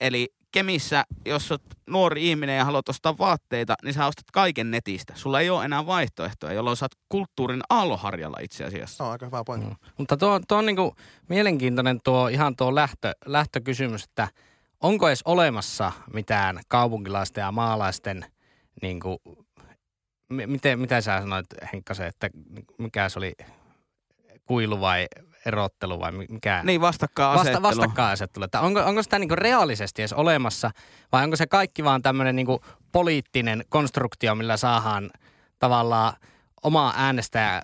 [0.00, 5.12] Eli Kemissä, jos olet nuori ihminen ja haluat ostaa vaatteita, niin sä ostat kaiken netistä.
[5.16, 8.96] Sulla ei ole enää vaihtoehtoja, jolloin sä oot kulttuurin aalloharjalla itse asiassa.
[8.96, 9.70] se on aika hyvä pointti.
[9.70, 9.76] Mm.
[9.98, 10.96] Mutta tuo, tuo on niinku
[11.28, 14.28] mielenkiintoinen tuo ihan tuo lähtö, lähtökysymys, että
[14.82, 18.24] onko edes olemassa mitään kaupunkilaisten ja maalaisten,
[18.82, 19.20] niinku,
[20.28, 22.30] m- miten, miten sä sanoit Henkka se, että
[22.78, 23.32] mikä se oli,
[24.46, 25.06] kuilu vai
[25.46, 26.62] erottelu vai mi- mikä?
[26.64, 27.62] Niin, vastakkainasettelu.
[27.62, 28.44] Vasta, vastakkainasettelu.
[28.44, 30.70] Että onko, onko sitä niinku reaalisesti edes olemassa
[31.12, 32.60] vai onko se kaikki vaan tämmöinen niinku
[32.92, 35.10] poliittinen konstruktio, millä saadaan
[35.58, 36.12] tavallaan
[36.62, 37.62] omaa äänestäjä,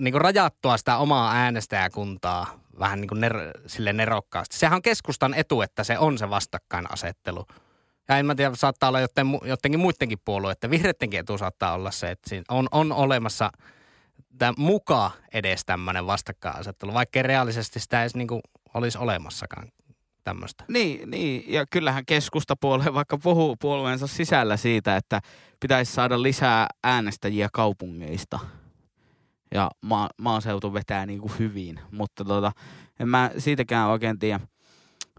[0.00, 4.58] niinku rajattua sitä omaa äänestäjäkuntaa vähän niin kuin ner- sille nerokkaasti.
[4.58, 7.46] Sehän on keskustan etu, että se on se vastakkainasettelu.
[8.08, 12.10] Ja en mä tiedä, saattaa olla joten, jotenkin muidenkin puolueiden, vihreidenkin etu saattaa olla se,
[12.10, 13.50] että siinä on, on olemassa
[14.38, 18.40] tämä muka edes tämmöinen vastakkainasettelu, vaikkei reaalisesti sitä edes niin kuin
[18.74, 19.68] olisi olemassakaan
[20.24, 20.64] tämmöistä.
[20.68, 25.20] Niin, niin, ja kyllähän keskustapuolue vaikka puhuu puolueensa sisällä siitä, että
[25.60, 28.38] pitäisi saada lisää äänestäjiä kaupungeista.
[29.54, 32.52] Ja maa, maaseutu vetää niin kuin hyvin, mutta tota,
[33.00, 34.40] en mä siitäkään oikein tiedä.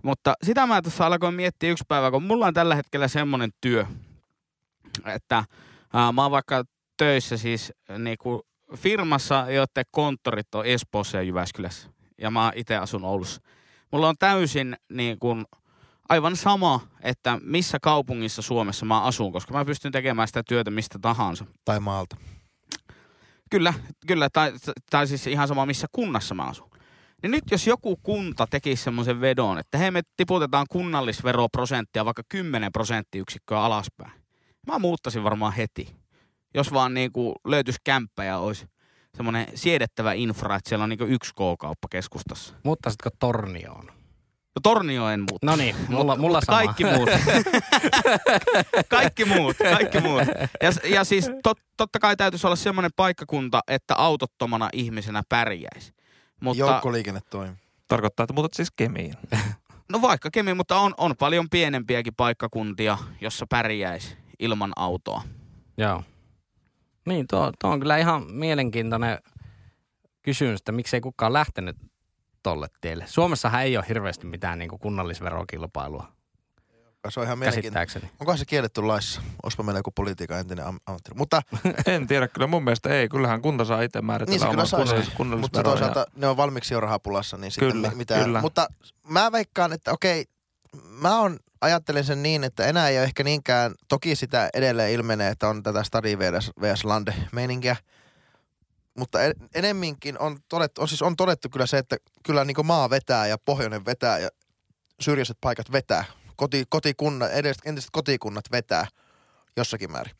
[0.03, 3.85] Mutta sitä mä tuossa alkoin miettiä yksi päivä, kun mulla on tällä hetkellä semmoinen työ,
[5.05, 5.43] että
[5.93, 6.63] ää, mä oon vaikka
[6.97, 8.41] töissä siis niin kuin
[8.75, 11.89] firmassa, joiden konttorit on Espoossa ja Jyväskylässä.
[12.21, 13.41] Ja mä itse asun Oulussa.
[13.91, 15.45] Mulla on täysin niin kuin,
[16.09, 20.99] aivan sama, että missä kaupungissa Suomessa mä asun, koska mä pystyn tekemään sitä työtä mistä
[21.01, 21.45] tahansa.
[21.65, 22.17] Tai maalta.
[23.49, 23.73] Kyllä,
[24.07, 24.53] kyllä, tai,
[24.89, 26.69] tai siis ihan sama missä kunnassa mä asun.
[27.23, 32.71] Niin nyt jos joku kunta tekisi semmoisen vedon, että hei me tiputetaan kunnallisveroprosenttia vaikka 10
[32.71, 34.11] prosenttiyksikköä alaspäin.
[34.67, 35.95] Mä muuttaisin varmaan heti.
[36.53, 38.65] Jos vaan niin kuin löytyisi kämppä ja olisi
[39.17, 42.53] semmoinen siedettävä infra, että siellä on niin yksi K-kauppa keskustassa.
[42.63, 43.98] Muuttaisitko Tornioon?
[44.55, 45.45] No Tornio en muuta.
[45.45, 46.57] No niin, mulla, mulla Mutta sama.
[46.57, 47.09] kaikki muut.
[48.89, 50.23] kaikki muut, kaikki muut.
[50.61, 55.93] Ja, ja siis tot, totta kai täytyisi olla semmoinen paikkakunta, että autottomana ihmisenä pärjäisi.
[56.41, 57.55] Mutta, Joukkoliikenne toimii.
[57.87, 59.13] Tarkoittaa, että muutat siis Kemiin.
[59.91, 65.21] no vaikka Kemi, mutta on, on paljon pienempiäkin paikkakuntia, jossa pärjäisi ilman autoa.
[65.77, 66.03] Joo.
[67.05, 69.19] Niin, tuo, tuo on kyllä ihan mielenkiintoinen
[70.21, 71.77] kysymys, että miksei kukaan lähtenyt
[72.43, 73.05] tolle tielle.
[73.07, 76.07] Suomessahan ei ole hirveästi mitään niin kuin kunnallisverokilpailua,
[77.09, 77.87] Se on ihan mielenkiintoinen.
[77.87, 78.11] käsittääkseni.
[78.19, 79.21] Onkohan se kielletty laissa?
[79.43, 81.11] Olisipa meillä joku politiikan entinen am- ammatti.
[81.15, 81.41] Mutta,
[81.85, 83.09] En tiedä, kyllä mun mielestä ei.
[83.09, 85.11] Kyllähän kunta saa itse niin määritellä se kyllä oman saisi.
[85.11, 88.23] kunnallis- mutta toisaalta ne on valmiiksi jo rahapulassa, niin sitten Kyllä, mi- mitään.
[88.23, 88.41] kyllä.
[88.41, 88.67] Mutta
[89.07, 90.25] mä veikkaan, että okei,
[90.89, 95.29] mä oon ajattelen sen niin, että enää ei ole ehkä niinkään, toki sitä edelleen ilmenee,
[95.31, 96.51] että on tätä Stadi vs.
[96.61, 96.83] vs.
[98.99, 102.89] Mutta en, enemminkin on todettu, on, siis on todettu kyllä se, että kyllä niin maa
[102.89, 104.29] vetää ja pohjoinen vetää ja
[105.01, 106.03] syrjäiset paikat vetää.
[106.35, 108.87] Koti, kotikunna, edes, entiset kotikunnat vetää
[109.57, 110.15] jossakin määrin.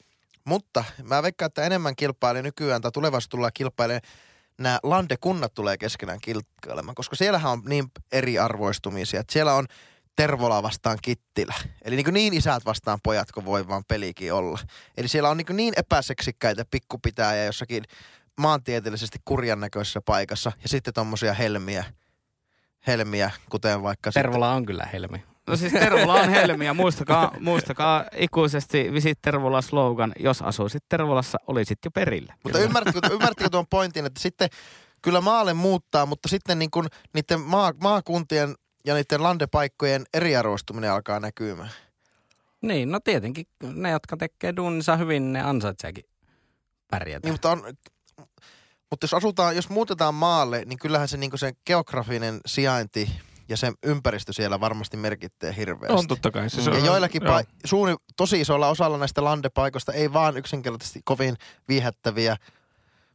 [0.45, 4.01] Mutta mä veikkaan, että enemmän kilpailee nykyään tai tulevaisuudessa tullaan kilpailemaan
[4.59, 9.65] nämä landekunnat tulee keskenään kilpailemaan, koska siellähän on niin eriarvoistumisia, että siellä on
[10.15, 11.55] Tervola vastaan Kittilä.
[11.82, 14.59] Eli niin, niin isät vastaan pojat, kun voi vaan pelikin olla.
[14.97, 17.84] Eli siellä on niin, niin epäseksikkäitä pikkupitääjä jossakin
[18.39, 21.85] maantieteellisesti kurjan näköisessä paikassa ja sitten tommosia helmiä,
[22.87, 25.23] helmiä, kuten vaikka Tervola on kyllä helmi.
[25.47, 31.37] No siis Tervola on helmi ja muistakaa, muistakaa ikuisesti Visit Tervola slogan, jos asuisit Tervolassa,
[31.47, 32.33] olisit jo perillä.
[32.43, 34.49] Mutta ymmärrätkö, ymmärrätkö tuon pointin, että sitten
[35.01, 41.19] kyllä maalle muuttaa, mutta sitten niin kuin niiden maa, maakuntien ja niiden landepaikkojen eriarvoistuminen alkaa
[41.19, 41.69] näkymään.
[42.61, 46.03] Niin, no tietenkin ne, jotka tekee duuninsa hyvin, ne ansaitseekin
[46.91, 47.27] pärjätä.
[47.27, 47.63] Niin, mutta, on,
[48.89, 53.09] mutta jos asutaan, jos muutetaan maalle, niin kyllähän se, niin se geografinen sijainti
[53.49, 55.97] ja se ympäristö siellä varmasti merkittää hirveästi.
[55.97, 56.49] On totta kai.
[56.49, 57.39] Siis ja on, joillakin joo.
[57.39, 61.35] pa- suuni, tosi isolla osalla näistä landepaikoista ei vaan yksinkertaisesti kovin
[61.67, 62.37] viehättäviä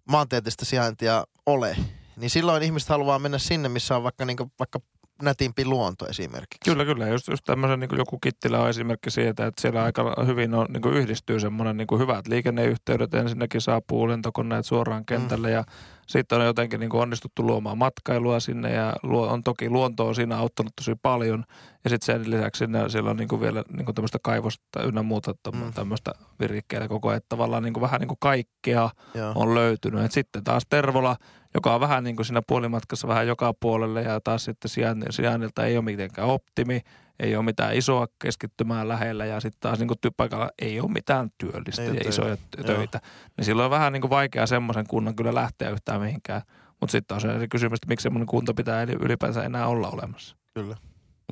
[0.05, 1.77] maantieteellistä sijaintia ole.
[2.17, 4.81] Niin silloin ihmiset haluaa mennä sinne, missä on vaikka, niin vaikka
[5.23, 6.71] nätimpi luonto esimerkiksi.
[6.71, 7.09] Kyllä, kyllä.
[7.09, 10.95] Just, just tämmöisen niin joku Kittilä on esimerkki siitä, että siellä aika hyvin on, niin
[10.95, 13.15] yhdistyy semmoinen niin hyvät liikenneyhteydet.
[13.15, 15.55] Ensinnäkin saapuu lentokoneet suoraan kentälle mm.
[15.55, 15.65] ja
[16.07, 20.37] sitten on jotenkin niin onnistuttu luomaan matkailua sinne ja luo, on toki luonto on siinä
[20.37, 21.45] auttanut tosi paljon.
[21.85, 25.03] Ja sitten sen lisäksi sinne, siellä on niin kuin vielä niin kuin tämmöistä kaivosta ynnä
[25.03, 25.73] muuta Mm.
[25.73, 27.21] tämmöistä virikkeellä koko ajan.
[27.29, 29.33] Tavallaan niin kuin vähän niin kuin kaikkea Joo.
[29.35, 30.05] on löytynyt.
[30.05, 31.17] Et sitten taas Tervola,
[31.55, 35.67] joka on vähän niin kuin siinä puolimatkassa vähän joka puolelle ja taas sitten sijainni- sijainnilta
[35.67, 36.81] ei ole mitenkään optimi,
[37.21, 41.31] ei ole mitään isoa keskittymää lähellä ja sitten taas niin kuin työpaikalla ei ole mitään
[41.39, 42.09] työllistä Ei ja ole töitä.
[42.11, 42.67] isoja Joo.
[42.67, 43.01] töitä.
[43.37, 46.43] Niin silloin on vähän niin kuin vaikea semmoisen kunnan kyllä lähteä yhtään mihinkään.
[46.81, 49.89] Mutta sitten on se eri kysymys, että miksi semmoinen kunta pitää eli- ylipäänsä enää olla
[49.89, 50.37] olemassa.
[50.55, 50.77] Kyllä.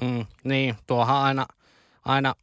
[0.03, 1.47] Mm, niin, tuohan aina,
[2.05, 2.35] aina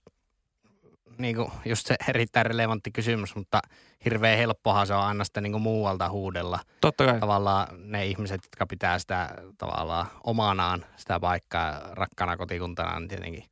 [1.19, 3.59] niin kuin just se erittäin relevantti kysymys, mutta
[4.05, 6.59] hirveän helppohan se on aina sitä niin kuin muualta huudella.
[6.81, 7.19] Totta kai.
[7.19, 13.43] Tavallaan ne ihmiset, jotka pitää sitä tavallaan omanaan sitä paikkaa rakkana kotikuntanaan, niin tietenkin.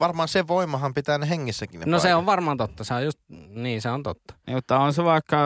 [0.00, 1.80] Varmaan se voimahan pitää ne hengissäkin.
[1.80, 2.18] Ne No se paikat.
[2.18, 3.18] on varmaan totta, se on just,
[3.48, 4.34] niin se on totta.
[4.46, 5.38] Niin, Mutta on se vaikka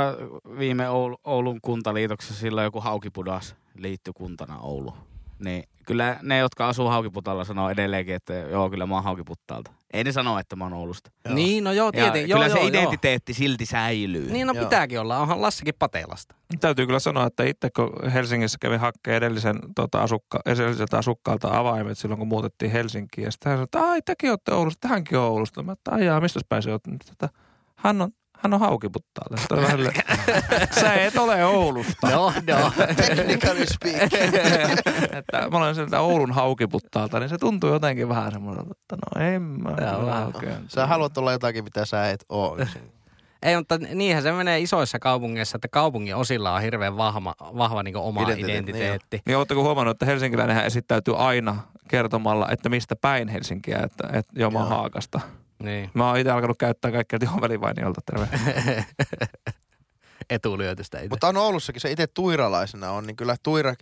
[0.58, 4.94] viime Oulu, Oulun kuntaliitoksessa silloin joku Haukipudas liittyi kuntana Oulu.
[5.38, 9.72] Niin kyllä ne, jotka asuu Haukiputalla, sanoo edelleenkin, että joo, kyllä mä oon Haukiputtaalta.
[9.92, 11.10] Ei ne sano, että mä oon Oulusta.
[11.24, 11.34] Joo.
[11.34, 12.28] Niin, no joo, tietenkin.
[12.28, 12.68] Joo, kyllä joo, se joo.
[12.68, 14.32] identiteetti silti säilyy.
[14.32, 14.64] Niin, no Joo.
[14.64, 15.18] pitääkin olla.
[15.18, 16.34] Onhan Lassikin Patelasta.
[16.60, 21.98] Täytyy kyllä sanoa, että itse kun Helsingissä kävin hakkeen edellisen tota, asukka, edelliseltä asukkaalta avaimet
[21.98, 23.24] silloin, kun muutettiin Helsinkiin.
[23.24, 25.62] Ja sitten hän sanoi, että ai, tekin olette Oulusta, hänkin on Oulusta.
[25.62, 26.82] Mä että ajaa, mistä päin se oot?
[27.12, 27.28] Että,
[27.76, 29.36] hän on, hän on haukiputtaalta.
[29.36, 29.78] Sitten vähän
[30.80, 32.10] Sä et ole Oulusta.
[32.10, 32.72] Joo, joo.
[32.96, 34.34] Technically speaking.
[35.18, 39.42] että mä olen sieltä Oulun haukiputtaalta, niin se tuntuu jotenkin vähän semmoiselta, että no en
[39.42, 40.32] mä Joo.
[40.68, 42.24] Sä haluat olla jotakin, mitä sä et
[42.58, 42.94] yksin.
[43.42, 47.96] Ei, mutta niinhän se menee isoissa kaupungeissa, että kaupungin osilla on hirveän vahva, vahva niin
[47.96, 49.22] oma Identiteetti, identiteetti.
[49.26, 51.56] Niin ootteko huomannut, että helsinkiläinenhän esittäytyy aina
[51.88, 54.64] kertomalla, että mistä päin Helsinkiä, että, että joo, mä.
[54.64, 55.20] Haakasta.
[55.58, 55.90] Niin.
[55.94, 58.28] Mä oon itse alkanut käyttää kaikkea Tihon välivainiolta, terve.
[60.30, 61.08] Etulyötystä itse.
[61.08, 63.74] Mutta on Oulussakin se itse tuiralaisena on, niin kyllä tuira,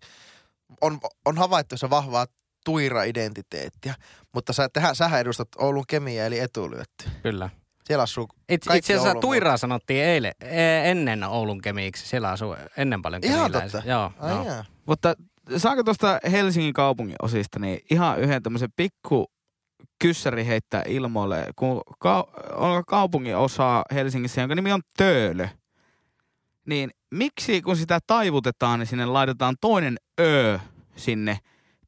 [0.81, 2.27] on, on havaittu se vahvaa
[2.65, 3.95] tuira-identiteettiä.
[4.35, 7.05] Mutta sä, tehän, sähän edustat Oulun kemiä eli etulyötty.
[7.23, 7.51] Kyllä.
[7.85, 12.09] Siellä asuu Itse, Kaikki itse asiassa Oulun Tuiraa sanottiin eilen, e- ennen Oulun kemiiksi.
[12.09, 13.81] Siellä asuu ennen paljon Ihan kemiläisiä.
[13.81, 13.91] totta?
[13.91, 14.65] Joo, Ai joo.
[14.87, 15.15] Mutta
[15.57, 19.31] saako tuosta Helsingin kaupungin osista niin ihan yhden tämmöisen pikku
[19.99, 25.49] kyssäri heittää ilmoille, kun ka- on kaupungin osa Helsingissä, jonka nimi on Töölö.
[26.67, 30.59] Niin miksi kun sitä taivutetaan, niin sinne laitetaan toinen ö
[30.97, 31.39] sinne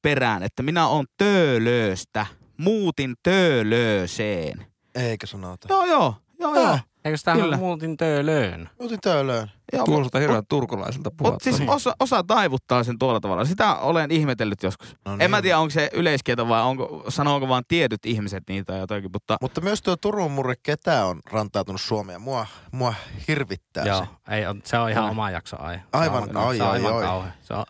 [0.02, 2.26] perään, että minä on Töölöstä,
[2.56, 4.66] muutin Töölöseen.
[4.94, 5.66] Eikö sanota?
[5.70, 6.14] Joo, joo,
[6.52, 6.78] joo, joo.
[7.04, 7.56] Eikö sitä Kyllä.
[7.56, 8.70] muutin töölöön?
[8.80, 9.50] Muutin töölöön.
[9.72, 11.32] joo Kuulostaa hirveän turkulaiselta puhua.
[11.32, 13.44] Mutta siis osa, osa taivuttaa sen tuolla tavalla.
[13.44, 14.96] Sitä olen ihmetellyt joskus.
[15.04, 15.42] No En mä niin.
[15.42, 19.60] tiedä, onko se yleiskielto vai onko, sanooko vaan tietyt ihmiset niitä tai jotakin, mutta Mutta
[19.60, 22.20] myös tuo Turun murre ketä on rantautunut Suomeen.
[22.20, 22.94] Mua, mua
[23.28, 24.34] hirvittää Joo, se.
[24.36, 25.10] ei, on- se on ihan Ai.
[25.10, 25.78] oma jakso ai.
[25.92, 27.02] Aivan, se on, ai, se on ai, aivan ai.
[27.02, 27.32] kauhea.
[27.42, 27.64] Se on,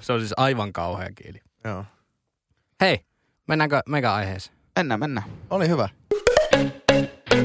[0.00, 1.40] se on siis aivan kauhea kieli.
[1.64, 1.84] Joo.
[2.80, 3.04] Hei,
[3.48, 4.56] mennäänkö mega aiheeseen?
[4.76, 5.26] mennään, mennään.
[5.50, 5.88] Oli hyvä.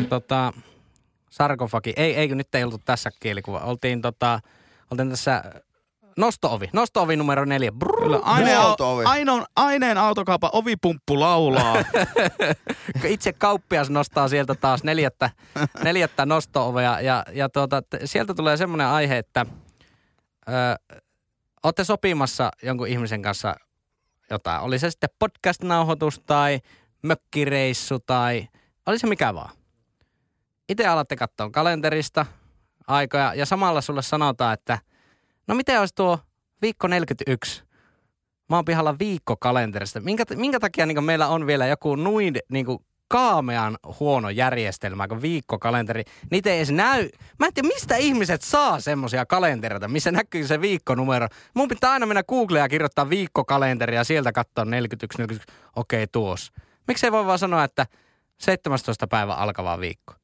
[0.09, 0.53] Tota,
[1.29, 1.93] sarkofagi.
[1.95, 3.59] Ei, eikö nyt ei oltu tässä kielikuva.
[3.59, 4.39] Oltiin tota,
[4.91, 5.43] oltiin tässä
[6.17, 6.69] Nosto-ovi.
[6.73, 7.71] Nosto-ovi numero neljä.
[7.71, 8.03] Brrr.
[8.03, 9.03] Kyllä aineen, Huolto-ovi.
[9.05, 11.75] ainoan, aineen autokaupan ovipumppu laulaa.
[13.03, 15.29] Itse kauppias nostaa sieltä taas neljättä,
[15.83, 17.01] neljättä nosto-ovea.
[17.01, 19.45] Ja, ja tuota, sieltä tulee semmoinen aihe, että
[20.49, 20.95] ö,
[21.63, 23.55] olette sopimassa jonkun ihmisen kanssa
[24.29, 24.61] jotain.
[24.61, 26.59] Oli se sitten podcast-nauhoitus tai
[27.01, 28.47] mökkireissu tai
[28.85, 29.58] oli se mikä vaan.
[30.69, 32.25] Itse alatte katsoa kalenterista
[32.87, 34.79] aikoja ja samalla sulle sanotaan, että
[35.47, 36.19] no miten olisi tuo
[36.61, 37.63] viikko 41?
[38.49, 39.99] Mä oon pihalla viikko kalenterista.
[39.99, 42.65] Minkä, minkä takia niin meillä on vielä joku nuin niin
[43.07, 46.03] kaamean huono järjestelmä kuin viikkokalenteri.
[46.31, 47.09] Niitä ei edes näy.
[47.39, 51.27] Mä en tiedä, mistä ihmiset saa semmoisia kalentereita, missä näkyy se viikkonumero.
[51.53, 55.47] Mun pitää aina mennä Googleen ja kirjoittaa viikkokalenteri ja sieltä katsoa 41, 41.
[55.75, 56.51] Okei, tuos.
[56.87, 57.85] Miksei voi vaan sanoa, että
[58.37, 59.07] 17.
[59.07, 60.18] päivä alkava viikko.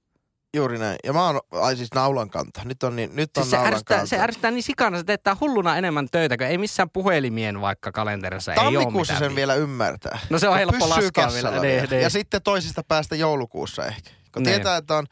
[0.56, 0.96] Juuri näin.
[1.04, 2.62] Ja mä oon, ai siis naulan kanta.
[2.66, 4.10] Nyt on, niin, nyt on Siis se, naulan ärsyttää, kanta.
[4.10, 8.54] se ärsyttää niin sikana, se teettää hulluna enemmän töitä, kun ei missään puhelimien vaikka kalenterissa
[8.54, 10.20] ei ole Tammikuussa mitään sen vielä ymmärtää.
[10.30, 11.52] No se on Kun helppo laskea vielä.
[11.52, 11.62] vielä.
[11.82, 12.02] Niin, niin.
[12.02, 14.10] Ja sitten toisesta päästä joulukuussa ehkä.
[14.32, 14.54] Kun Niin.
[14.54, 15.06] tietää, että on,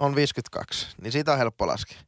[0.00, 1.98] on 52, niin siitä on helppo laskea.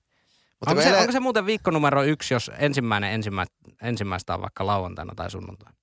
[0.61, 3.47] Mutta Onko se, ele- onko se muuten viikko numero yksi, jos ensimmäinen ensimmä,
[3.83, 5.77] ensimmäistä on vaikka lauantaina tai sunnuntaina?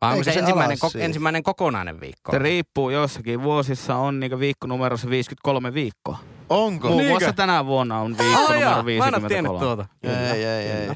[0.00, 1.04] Vai onko se, se ensimmäinen, ko- siitä?
[1.04, 2.32] ensimmäinen kokonainen viikko?
[2.32, 3.42] Se riippuu jossakin.
[3.42, 6.18] Vuosissa on niin viikkonumerossa 53 viikkoa.
[6.48, 6.88] Onko?
[6.88, 7.12] Muun Niinkö?
[7.12, 9.58] muassa tänä vuonna on viikko Ah, numero jaa, mä en 53.
[9.60, 9.86] tuota.
[10.02, 10.88] Ei, ei, ei.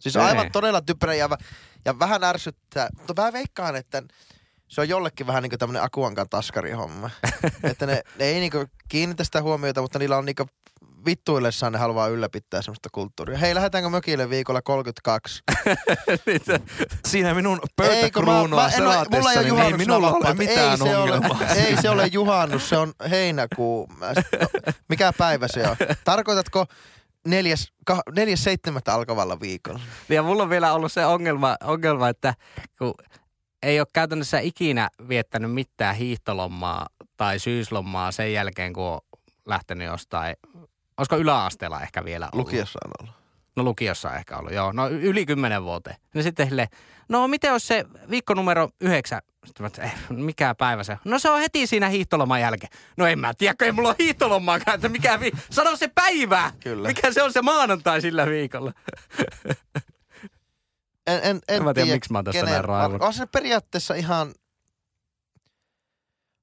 [0.00, 0.22] Siis Ei.
[0.22, 1.28] aivan todella typerä ja,
[1.84, 2.88] ja vähän ärsyttää.
[2.98, 4.02] Mutta mä veikkaan, että
[4.68, 7.10] se on jollekin vähän niinku tämmönen Akuankan taskarihomma.
[7.70, 10.46] että ne, ne ei niinku kiinnitä sitä huomiota, mutta niillä on niinku
[11.04, 13.38] vittuillessaan ne haluaa ylläpitää semmoista kulttuuria.
[13.38, 15.42] Hei, lähdetäänkö mökille viikolla 32?
[17.08, 20.76] Siinä minun pöytäkruunua en ole- mulla ei ole selatessani, niin ei minulla ole mitään ei
[20.76, 21.46] se ole, ongelmaa.
[21.66, 23.88] Ei se ole juhannus, se on heinäkuu.
[24.00, 24.06] No,
[24.88, 25.76] mikä päivä se on?
[26.04, 26.66] Tarkoitatko
[27.26, 29.80] neljäs, kah, neljäs seitsemättä alkavalla viikolla?
[30.08, 32.34] Ja mulla on vielä ollut se ongelma, ongelma että
[32.78, 32.94] kun
[33.62, 36.86] ei ole käytännössä ikinä viettänyt mitään hiihtolomaa
[37.16, 39.00] tai syyslomaa sen jälkeen, kun on
[39.46, 40.36] lähtenyt jostain,
[41.02, 42.46] olisiko yläasteella ehkä vielä ollut?
[42.46, 43.14] Lukiossa on ollut.
[43.56, 44.72] No lukiossa on ehkä ollut, joo.
[44.72, 45.96] No yli kymmenen vuoteen.
[46.14, 46.68] Ja sitten sille,
[47.08, 49.20] no miten olisi se viikko numero yhdeksän?
[49.46, 50.98] Sitten mä, eh, mikä päivä se on?
[51.04, 52.72] No se on heti siinä hiihtoloman jälkeen.
[52.96, 56.52] No en mä tiedä, kun ei mulla ole hiihtolomaakaan, että mikä vi- Sano se päivä!
[56.60, 56.88] Kyllä.
[56.88, 58.72] Mikä se on se maanantai sillä viikolla?
[61.06, 63.02] En, en, en, En mä tiedä, miksi mä oon tästä kenen- näin raivon.
[63.02, 64.32] On se periaatteessa ihan...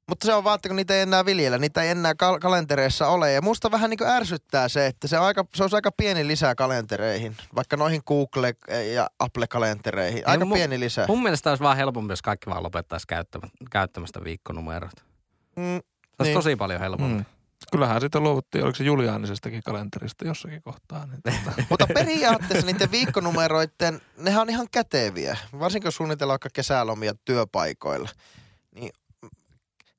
[0.10, 3.08] Mutta se on vaan, että kun niitä ei enää viljellä, niitä ei enää kal- kalentereissa
[3.08, 3.32] ole.
[3.32, 6.56] Ja musta vähän niin ärsyttää se, että se on, aika, se on aika pieni lisää
[6.56, 7.36] kalentereihin.
[7.56, 10.24] Vaikka noihin Google- ja Apple-kalentereihin.
[10.28, 11.08] Aika mu- pieni lisää.
[11.08, 15.02] Mun mielestä olisi vaan helpompi, jos kaikki vaan lopettaisi käyttämä- käyttämästä viikkonumeroita.
[15.56, 15.84] Mm, Se
[16.20, 16.34] olisi Niin.
[16.34, 17.18] tosi paljon helpompi.
[17.18, 17.26] Mm.
[17.72, 21.06] Kyllähän sitten luovuttiin, oliko se Juliaanisestakin kalenterista jossakin kohtaa.
[21.06, 21.64] Niin tota.
[21.70, 25.38] Mutta periaatteessa niiden viikkonumeroiden, nehän on ihan käteviä.
[25.60, 28.10] Varsinkin jos suunnitellaan vaikka kesälomia työpaikoilla.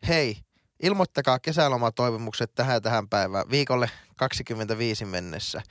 [0.09, 0.37] Hei,
[0.83, 3.51] ilmoittakaa kesälomatoivomukset tähän tähän päivään.
[3.51, 3.91] Viikolle
[4.29, 5.63] 25 mennessä.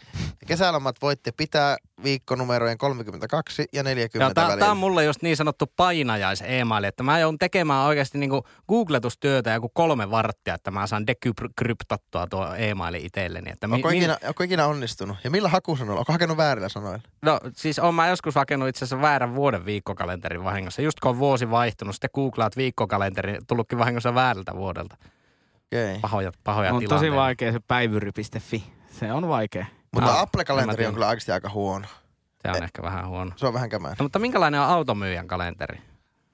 [0.47, 4.59] Kesälomat voitte pitää viikkonumerojen 32 ja 40 Ja tää, välillä.
[4.59, 9.49] tää on mulle just niin sanottu painajais e että mä joudun tekemään oikeasti niinku googletustyötä
[9.53, 13.51] joku kolme varttia, että mä saan dekryptattua tuo e-maili itselleni.
[13.51, 15.17] Että mi- Onko mi- ikinä, onko ikinä onnistunut?
[15.23, 15.99] Ja millä hakusanoilla?
[15.99, 16.99] Onko hakenut väärillä sanoilla?
[17.21, 20.81] No siis oon mä joskus hakenut itse asiassa väärän vuoden viikkokalenterin vahingossa.
[20.81, 24.97] Just kun on vuosi vaihtunut, sitten googlaat viikkokalenteri, tullutkin vahingossa väärältä vuodelta.
[25.69, 25.89] Okei.
[25.89, 25.99] Okay.
[26.01, 28.63] Pahoja, pahoja On tosi vaikea se päivyri.fi.
[28.91, 29.65] Se on vaikea.
[29.93, 31.87] Mutta Ah, Apple-kalenteri on kyllä oikeasti aika huono.
[32.41, 33.31] Se on ehkä vähän huono.
[33.35, 33.95] Se on vähän kämään.
[33.99, 35.81] No, mutta minkälainen on automyyjän kalenteri?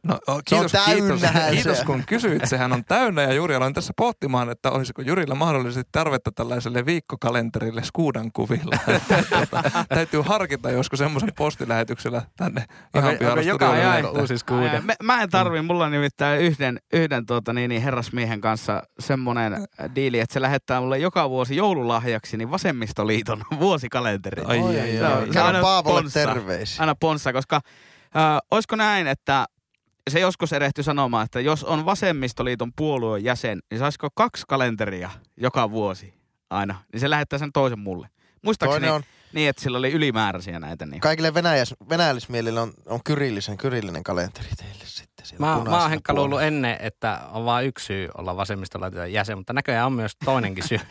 [0.06, 1.86] No, o, Se on kiitos, kiitos, kiitos se.
[1.86, 2.46] kun kysyit.
[2.46, 7.84] Sehän on täynnä ja juuri aloin tässä pohtimaan, että olisiko Jurilla mahdollisesti tarvetta tällaiselle viikkokalenterille
[7.84, 8.76] skuudan kuvilla.
[9.40, 14.72] Tota, Täytyy harkita joskus semmoisen postilähetyksellä tänne ihan pihalla onko joka ajan uusi skuuda?
[14.72, 18.84] Ai, mä, mä en tarvi, mulla on nimittäin yhden, yhden tuota, niin, niin herrasmiehen kanssa
[19.00, 24.42] semmoinen diili, että se lähettää mulle joka vuosi joululahjaksi niin Vasemmistoliiton vuosikalenteri.
[24.46, 25.14] Ai, ai, ai, ai.
[25.14, 25.26] ai.
[25.26, 26.20] Se Kerro aina Paavolle ponssa.
[26.20, 26.82] terveisiä.
[26.82, 29.46] Aina ponssa, koska äh, olisiko näin, että
[30.10, 35.72] se joskus erehtyi sanomaan, että jos on Vasemmistoliiton puolueen jäsen, niin saisiko kaksi kalenteria joka
[35.72, 36.14] vuosi
[36.50, 38.08] aina, niin se lähettää sen toisen mulle.
[38.42, 39.04] Muistaakseni on,
[39.34, 40.86] niin, että sillä oli ylimääräisiä näitä.
[40.86, 41.02] Niin.
[41.02, 45.15] kaikille venäjäs, venäjällismielille on, on kyrillisen, kyrillinen kalenteri teille sitten.
[45.26, 49.38] Siellä Mä, mä oon Henkka luullut ennen, että on vain yksi syy olla vasemmistolainen jäsen,
[49.38, 50.80] mutta näköjään on myös toinenkin syy.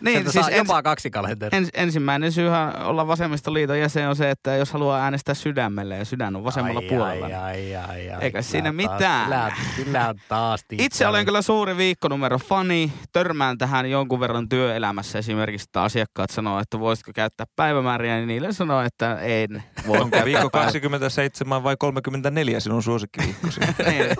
[0.00, 1.58] Niin, että siis ens, jopa kaksi kalenteria.
[1.58, 6.36] ens, ensimmäinen syyhän olla vasemmistoliiton jäsen on se, että jos haluaa äänestää sydämelle ja sydän
[6.36, 7.26] on vasemmalla ai, puolella.
[7.26, 8.18] Ai, ai, ai, ai.
[8.24, 9.24] Eikä siinä taas- mitään.
[9.24, 12.92] Kyllä, kyllä on taas Itse olen kyllä suuri viikkonumero fani.
[13.12, 18.52] Törmään tähän jonkun verran työelämässä esimerkiksi, että asiakkaat sanoo, että voisitko käyttää päivämääriä, niin niille
[18.52, 23.41] sanoo, että en voi Onko käyttää viikko päivä- 27 vai 34 sinun suosikkiviikkosi?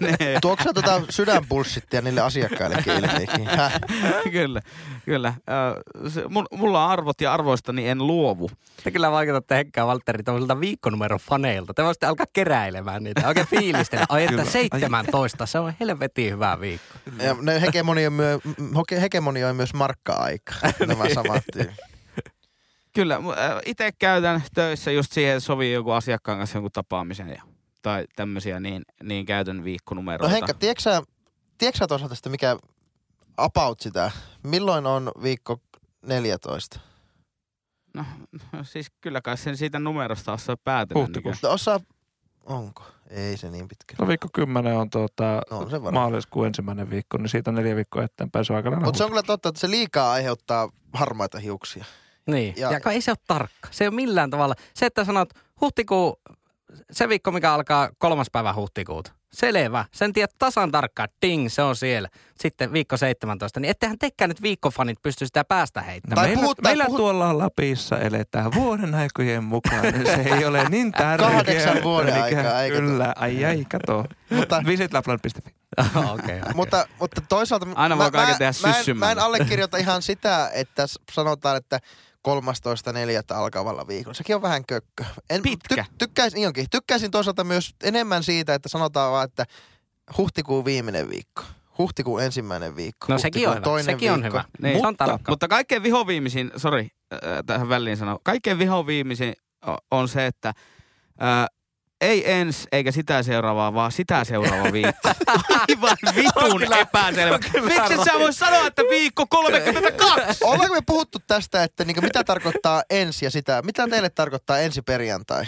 [0.01, 0.41] niin.
[0.41, 3.47] Tuoksa tota sydänpulssittia niille asiakkaillekin?
[3.47, 3.73] Häh?
[4.33, 4.61] kyllä,
[5.05, 5.35] kyllä.
[6.09, 8.51] Se, mulla on arvot ja arvoistani en luovu.
[8.85, 11.75] Te kyllä vaikutatte Henkka ja Valtteri tämmöisiltä viikkonumeron faneilta.
[11.75, 13.29] Te voisitte alkaa keräilemään niitä.
[13.29, 14.07] Oikein fiilistellä.
[14.09, 14.45] Ai että Kyllä.
[14.45, 16.99] 17, se on helvetin hyvä viikko.
[17.19, 17.35] Ja
[17.95, 18.39] ne myö,
[18.75, 20.55] hoke- hegemoni on myös markka-aika.
[20.87, 21.45] Nämä samat.
[22.95, 23.21] Kyllä,
[23.67, 27.43] itse käytän töissä just siihen, sovii joku asiakkaan kanssa jonkun tapaamisen ja,
[27.83, 30.33] tai tämmöisiä, niin, niin käytän No viikkonumeroita.
[30.33, 31.03] Henkka, tiedätkö sä,
[31.59, 32.57] tiedätkö toisaalta sitä, mikä
[33.37, 34.11] about sitä?
[34.43, 35.61] Milloin on viikko
[36.07, 36.81] 14?
[37.95, 38.05] No,
[38.53, 41.03] no siis kyllä kai sen siitä numerosta osaa päätellä.
[41.03, 41.47] Huhtikuussa.
[41.49, 41.81] No osaa,
[42.47, 42.83] onko?
[43.11, 43.95] Ei se niin pitkä.
[43.99, 48.45] No viikko 10 on tuota, No on maaliskuun ensimmäinen viikko, niin siitä neljä viikkoa eteenpäin
[48.45, 51.85] se on aika Mutta se on kyllä totta, että se liikaa aiheuttaa harmaita hiuksia.
[52.27, 53.69] Niin, ja, Ja- ei se ole tarkka.
[53.71, 54.55] Se ei ole millään tavalla.
[54.75, 55.29] Se, että sanot
[55.61, 56.21] huhtikuu,
[56.91, 59.13] se viikko, mikä alkaa kolmas päivä huhtikuuta.
[59.33, 59.85] Selvä.
[59.93, 61.09] Sen tiedät tasan tarkkaan.
[61.23, 62.09] Ding, se on siellä.
[62.41, 63.61] Sitten viikko 17.
[63.61, 66.15] Niin ettehän tekään nyt viikkofanit pysty sitä päästä heittämään.
[66.17, 69.83] Tai meillä, puhut- tai meillä puhut- tuolla Lapissa eletään vuoden aikojen mukaan.
[69.83, 71.31] niin se ei ole niin tärkeää.
[71.33, 74.05] Kahdeksan vuoden Mikä- aikaa, eikö Kyllä, ai ai, kato.
[74.31, 75.41] Mutta, Visitlapland.fi.
[75.81, 76.11] Okei.
[76.15, 76.53] okay, okay.
[76.55, 77.67] mutta, mutta toisaalta...
[77.75, 79.07] Aina voi mä, kaiken mä, tehdä mä, en, syssymällä.
[79.07, 81.79] mä en allekirjoita ihan sitä, että sanotaan, että
[82.29, 83.37] 13.4.
[83.37, 84.15] alkavalla viikolla.
[84.15, 85.05] Sekin on vähän kökkö.
[85.31, 85.85] En, Pitkä.
[85.99, 86.67] tykkäisin, niin onkin.
[86.71, 89.45] tykkäisin toisaalta myös enemmän siitä, että sanotaan vaan, että
[90.19, 91.43] huhtikuun viimeinen viikko.
[91.79, 93.07] Huhtikuun ensimmäinen viikko.
[93.09, 93.65] No sekin on hyvä.
[93.65, 94.39] toinen Sekin on viikko.
[94.39, 94.45] hyvä.
[94.63, 94.79] Niin.
[94.81, 95.33] Se on Mutta, tarkka.
[95.33, 96.89] mutta kaikkein vihoviimeisin, sori
[97.47, 99.35] tähän väliin sanoa, kaikkein vihoviimeisin
[99.69, 100.53] o- on se, että
[101.21, 101.47] ää,
[102.03, 105.09] ei ens eikä sitä seuraavaa, vaan sitä seuraava viikko.
[105.69, 107.39] Aivan vitun epäselvä.
[107.39, 110.45] Miksi sä vois sanoa, että viikko 32?
[110.45, 113.63] Ollaanko me puhuttu tästä, että niinku mitä tarkoittaa ensi ja sitä?
[113.65, 115.45] Mitä teille tarkoittaa ensi perjantai?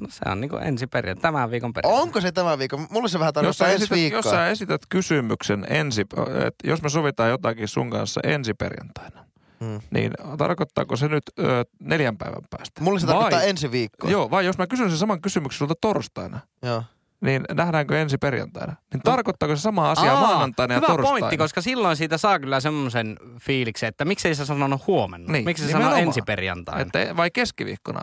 [0.00, 2.02] No se on niin kuin ensi perjantai, tämän viikon perjantai.
[2.02, 2.76] Onko se tämä viikko?
[2.90, 4.18] Mulle se vähän Jos tarkoittaa sä, ensi esität, viikkoa.
[4.18, 6.00] jos sä esität kysymyksen ensi,
[6.46, 9.24] että jos me sovitaan jotakin sun kanssa ensi perjantaina,
[9.64, 9.80] Hmm.
[9.90, 12.80] niin tarkoittaako se nyt ö, neljän päivän päästä?
[12.84, 14.10] Mulle se vai, tarkoittaa ensi viikkoa.
[14.10, 16.82] Joo, vai jos mä kysyn sen saman kysymyksen sulta torstaina, Joo.
[17.20, 18.74] niin nähdäänkö ensi perjantaina?
[18.94, 21.10] Niin tarkoittaako se sama asia Aa, maanantaina ja hyvä torstaina?
[21.18, 25.32] pointti, koska silloin siitä saa kyllä semmoisen fiiliksen, että miksei sä sanonut huomenna.
[25.32, 26.80] Niin, Miksi sä sanoo ensi perjantaina.
[26.80, 28.00] Että, vai keskiviikkona?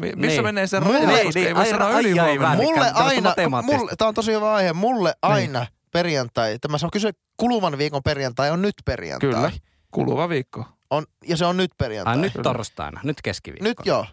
[0.00, 0.44] Mi- Missä Niin.
[0.44, 2.56] menee se raja, Niin, koska niin, ei voi ai, sanoa ai, ai, välikä.
[2.64, 7.78] Mulle aina, mulle, tämä on tosi hyvä aihe, mulle aina perjantai, tämä on kyse kuluvan
[7.78, 9.30] viikon perjantai on nyt perjantai.
[9.30, 9.50] Kyllä.
[9.90, 10.64] Kuluva viikko.
[10.90, 12.14] On, ja se on nyt perjantai.
[12.14, 13.68] Ai nyt torstaina, nyt keskiviikko.
[13.68, 14.06] Nyt joo.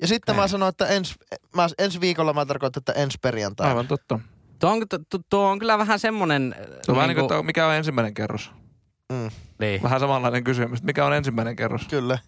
[0.00, 0.48] Ja sitten mä Okei.
[0.48, 1.14] sanoin, että ens,
[1.56, 3.68] mä, ensi viikolla mä tarkoitan, että ensi perjantai.
[3.68, 4.20] Aivan totta.
[4.58, 6.54] Tuo on, tuo, tuo on kyllä vähän semmonen...
[6.82, 8.50] Se on vähän niin kuin, että mikä on ensimmäinen kerros.
[9.12, 9.82] Mm, niin.
[9.82, 10.82] Vähän samanlainen kysymys.
[10.82, 11.86] Mikä on ensimmäinen kerros?
[11.88, 12.18] kyllä.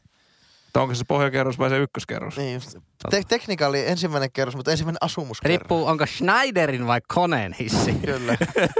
[0.74, 2.36] Että onko se pohjakerros vai se ykköskerros?
[2.36, 2.78] Niin, just.
[3.10, 5.48] Te- tekniikka oli ensimmäinen kerros, mutta ensimmäinen asumuskerros.
[5.60, 7.92] Riippuu, onko Schneiderin vai koneen hissi.
[7.92, 8.36] Kyllä.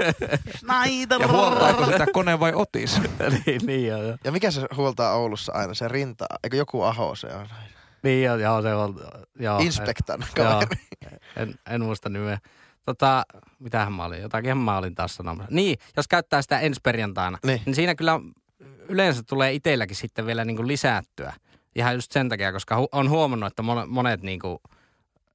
[0.57, 1.21] Schneider.
[1.21, 3.01] Ja huoltaako sitä kone vai otis?
[3.45, 4.17] niin, niin joo, joo.
[4.23, 5.73] Ja mikä se huoltaa Oulussa aina?
[5.73, 6.25] Se rinta.
[6.43, 7.47] Eikö joku aho se on?
[8.03, 8.95] Niin joo, joo, se on...
[9.39, 10.81] Joo, Inspektan Joo, kaveri.
[11.35, 12.37] en, en muista nimeä.
[12.85, 13.23] Tota,
[13.59, 14.21] mitähän mä olin?
[14.21, 15.55] Jotakin mä olin taas sanomassa.
[15.55, 17.61] Niin, jos käyttää sitä ensi perjantaina, Niin.
[17.65, 18.19] niin siinä kyllä
[18.89, 21.33] yleensä tulee itselläkin sitten vielä niin kuin lisättyä.
[21.75, 24.57] Ihan just sen takia, koska hu- on huomannut, että mon- monet niin kuin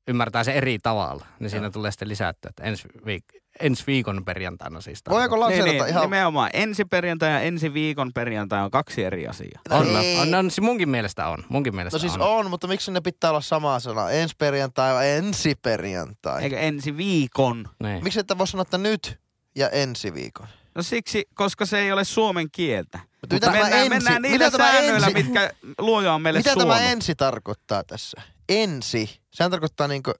[0.08, 1.26] ymmärtää se eri tavalla.
[1.40, 5.00] Niin siinä tulee sitten lisättyä, että ensi, viik- ensi viikon perjantaina siis.
[5.10, 6.02] Voiko Niin, lanseerata niin, ihan...
[6.02, 9.60] nimenomaan ensi perjantai ja ensi viikon perjantai on kaksi eri asiaa.
[9.70, 10.18] On, Ei.
[10.18, 11.44] on, on, se munkin mielestä on.
[11.48, 12.20] Munkin mielestä No siis on.
[12.22, 14.10] on, mutta miksi ne pitää olla sama sana?
[14.10, 16.42] Ensi perjantai vai ensi perjantai?
[16.42, 17.64] Eikö ensi viikon?
[17.82, 18.04] Niin.
[18.04, 19.20] Miksi et voi sanoa, että nyt
[19.56, 20.46] ja ensi viikon?
[20.74, 22.98] No siksi, koska se ei ole suomen kieltä.
[22.98, 26.22] Mutta Mutta mitä tämä mennään, ensi- mennään mitä niillä tämä säännöillä, ensi- mitkä luoja on
[26.22, 26.76] meille Mitä suonut.
[26.76, 28.22] tämä ensi tarkoittaa tässä?
[28.48, 29.20] Ensi.
[29.30, 30.12] Sehän tarkoittaa niinku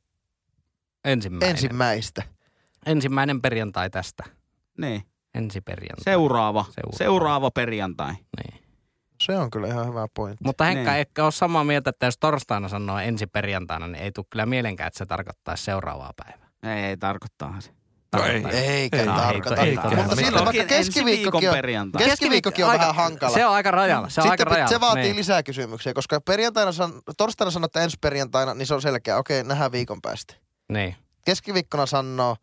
[1.05, 1.51] Ensimmäinen.
[1.51, 2.23] ensimmäistä.
[2.87, 4.25] Ensimmäinen perjantai tästä.
[4.79, 5.03] Niin.
[5.35, 6.05] Ensi perjantai.
[6.05, 6.65] Seuraava.
[6.65, 6.97] Seuraava.
[6.99, 8.13] Seuraava perjantai.
[8.15, 8.61] Niin.
[9.21, 10.45] Se on kyllä ihan hyvä pointti.
[10.45, 11.01] Mutta Henkka, Niin.
[11.01, 14.87] ehkä ole samaa mieltä, että jos torstaina sanoo ensi perjantaina, niin ei tule kyllä mielenkään,
[14.89, 16.49] että se tarkoittaisi seuraavaa päivää.
[16.77, 17.71] Ei, ei tarkoittaa se.
[18.17, 18.45] No ei.
[18.51, 19.63] Eikä Ei, tarkoita.
[19.63, 19.99] ei, ei, Mutta ei.
[19.99, 23.35] sitten Silloinkin vaikka keskiviikkokin on, keskiviikkokin on aika- vähän hankala.
[23.35, 24.09] Se on aika rajalla.
[24.09, 24.69] Se on Sitten aika rajalla.
[24.69, 25.17] se vaatii niin.
[25.17, 29.17] lisää kysymyksiä, koska perjantaina san, torstaina sanoo, että ensi perjantaina, niin se on selkeä.
[29.17, 30.35] Okei, nähdään viikon päästä.
[30.73, 30.97] Niin.
[31.25, 32.37] Keskiviikkona sanoo,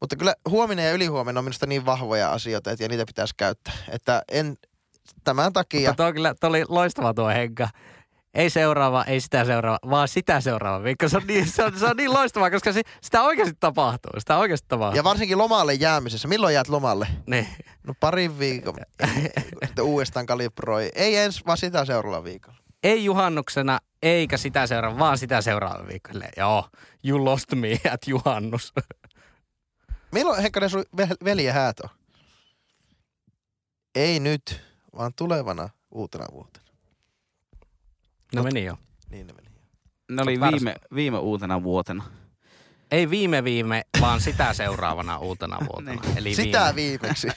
[0.00, 3.74] Mutta kyllä huominen ja ylihuomenna on minusta niin vahvoja asioita, että ja niitä pitäisi käyttää.
[3.88, 4.56] Että en
[5.24, 5.90] tämän takia...
[5.90, 7.68] Mutta tuo, kyllä, tuo oli loistava tuo Henkka.
[8.36, 11.08] Ei seuraava, ei sitä seuraava, vaan sitä seuraava viikko.
[11.08, 14.10] Se on niin, se on, se on niin loistavaa, koska se, sitä oikeasti tapahtuu.
[14.18, 14.96] Sitä oikeasti tapahtuu.
[14.96, 16.28] Ja varsinkin lomalle jäämisessä.
[16.28, 17.08] Milloin jäät lomalle?
[17.26, 17.48] Niin.
[17.86, 18.74] No parin viikon.
[19.82, 20.90] Uudestaan kalibroi.
[20.94, 22.58] Ei ensi, vaan sitä seuraavalla viikolla.
[22.82, 26.12] Ei juhannuksena, eikä sitä seuraava, vaan sitä seuraava viikko.
[26.12, 26.68] Silleen, Joo,
[27.04, 28.72] you lost me at juhannus.
[30.12, 31.90] Milloin Henkkanen sun vel- veljen häät on?
[33.94, 34.60] Ei nyt,
[34.96, 36.65] vaan tulevana uutena vuotena.
[38.34, 38.78] No meni jo.
[39.10, 39.48] Niin ne meni.
[40.10, 42.04] Ne oli viime, viime uutena vuotena.
[42.90, 46.02] Ei viime viime, vaan sitä seuraavana uutena vuotena.
[46.16, 46.98] Eli Sitä viime.
[47.02, 47.28] viimeksi.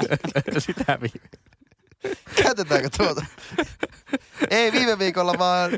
[0.66, 1.28] sitä viime.
[2.42, 3.26] Käytetäänkö tuota?
[4.50, 5.70] Ei viime viikolla, vaan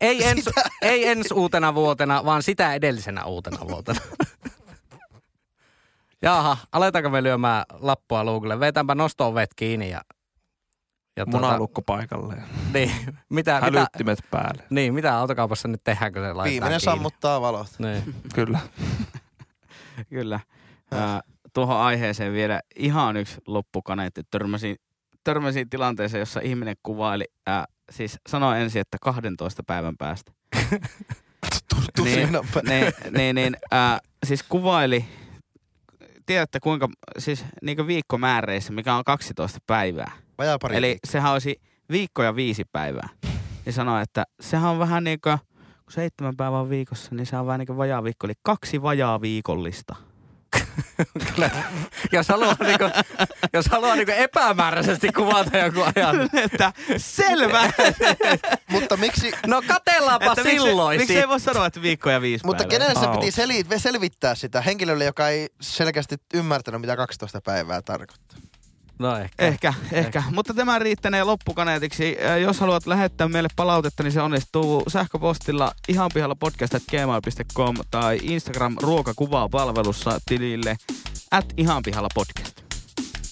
[0.00, 0.50] Ei ens,
[0.82, 4.00] ei ensi uutena vuotena, vaan sitä edellisenä uutena vuotena.
[6.22, 8.60] Jaha, aletaanko me lyömään lappua luukulle?
[8.60, 10.00] Vetäänpä nosto kiinni ja...
[11.16, 12.42] ja Munalukko paikalleen.
[12.74, 14.62] niin, mitä, mitä, Hälyttimet päälle.
[14.70, 16.96] niin, mitä autokaupassa nyt tehdään, kun se laitetaan viimeinen kiinni?
[16.96, 17.66] sammuttaa valot.
[17.78, 18.14] Niin.
[18.34, 18.58] Kyllä.
[20.10, 20.40] Kyllä.
[20.90, 21.20] Ää,
[21.52, 24.22] tuohon aiheeseen vielä ihan yksi loppukaneetti.
[24.30, 24.76] Törmäsin,
[25.24, 30.32] törmäsin tilanteeseen, jossa ihminen kuvaili, ää, siis sanoi ensin, että 12 päivän päästä.
[31.96, 35.04] Tusina niin, niin, niin, niin ää, siis kuvaili,
[36.26, 36.88] tiedätte kuinka,
[37.18, 40.12] siis niin viikkomääreissä, mikä on 12 päivää.
[40.42, 41.10] Vajaa pari Eli viikkoa.
[41.10, 43.08] sehän olisi viikko ja viisi päivää.
[43.66, 45.38] Niin sanoi, että sehän on vähän niin kuin,
[45.84, 48.26] kun seitsemän päivää viikossa, niin se on vähän niin kuin vajaa viikko.
[48.26, 49.96] Eli kaksi vajaa viikollista.
[51.34, 51.50] Kyllä.
[52.12, 52.84] Jos haluaa, niinku,
[53.52, 56.30] jos haluaa niinku epämääräisesti kuvata joku ajan.
[56.44, 57.72] että selvä!
[58.72, 60.98] Mutta miksi, No katellaanpa että miksi, silloin.
[61.00, 61.20] miksi sit.
[61.22, 62.78] ei voi sanoa, että viikko ja viisi mutta päivää?
[62.88, 68.38] kenelle se piti seli, selvittää sitä henkilölle, joka ei selkeästi ymmärtänyt, mitä 12 päivää tarkoittaa?
[69.02, 69.44] No ehkä.
[69.46, 70.22] Ehkä, ehkä.
[70.30, 72.16] Mutta tämä riittänee loppukaneetiksi.
[72.26, 79.48] Äh, Jos haluat lähettää meille palautetta, niin se onnistuu sähköpostilla ihanpihalla podcast.gmail.com tai Instagram ruokakuvaa
[79.48, 80.76] palvelussa tilille
[81.30, 82.60] at ihanpihalla podcast.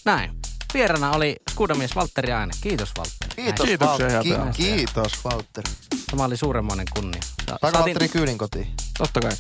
[0.05, 0.31] Näin.
[0.75, 2.53] Vierana oli skuudamies Valtteri Aine.
[2.61, 3.43] Kiitos Valtteri.
[3.43, 4.53] Kiitos, Kiitoksia Val- ihan ki- tästä.
[4.63, 5.73] kiitos Valtteri.
[6.11, 7.23] Tämä oli suuremmoinen kunnia.
[7.23, 8.67] Sa- Saako saatiin- Valtteri kyydin kotiin?
[8.99, 9.33] Totta kai.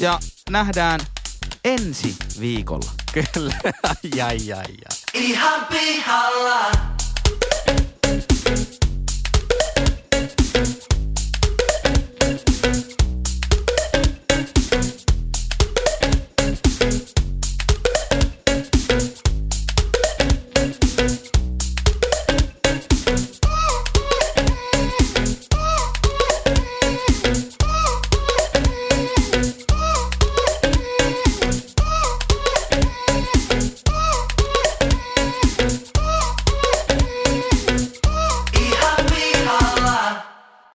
[0.00, 0.18] Ja
[0.50, 1.00] nähdään
[1.64, 2.90] ensi viikolla.
[3.34, 3.54] Kyllä.
[3.82, 4.64] Ai, ai, ai,
[5.16, 6.86] Happy Ihabihala.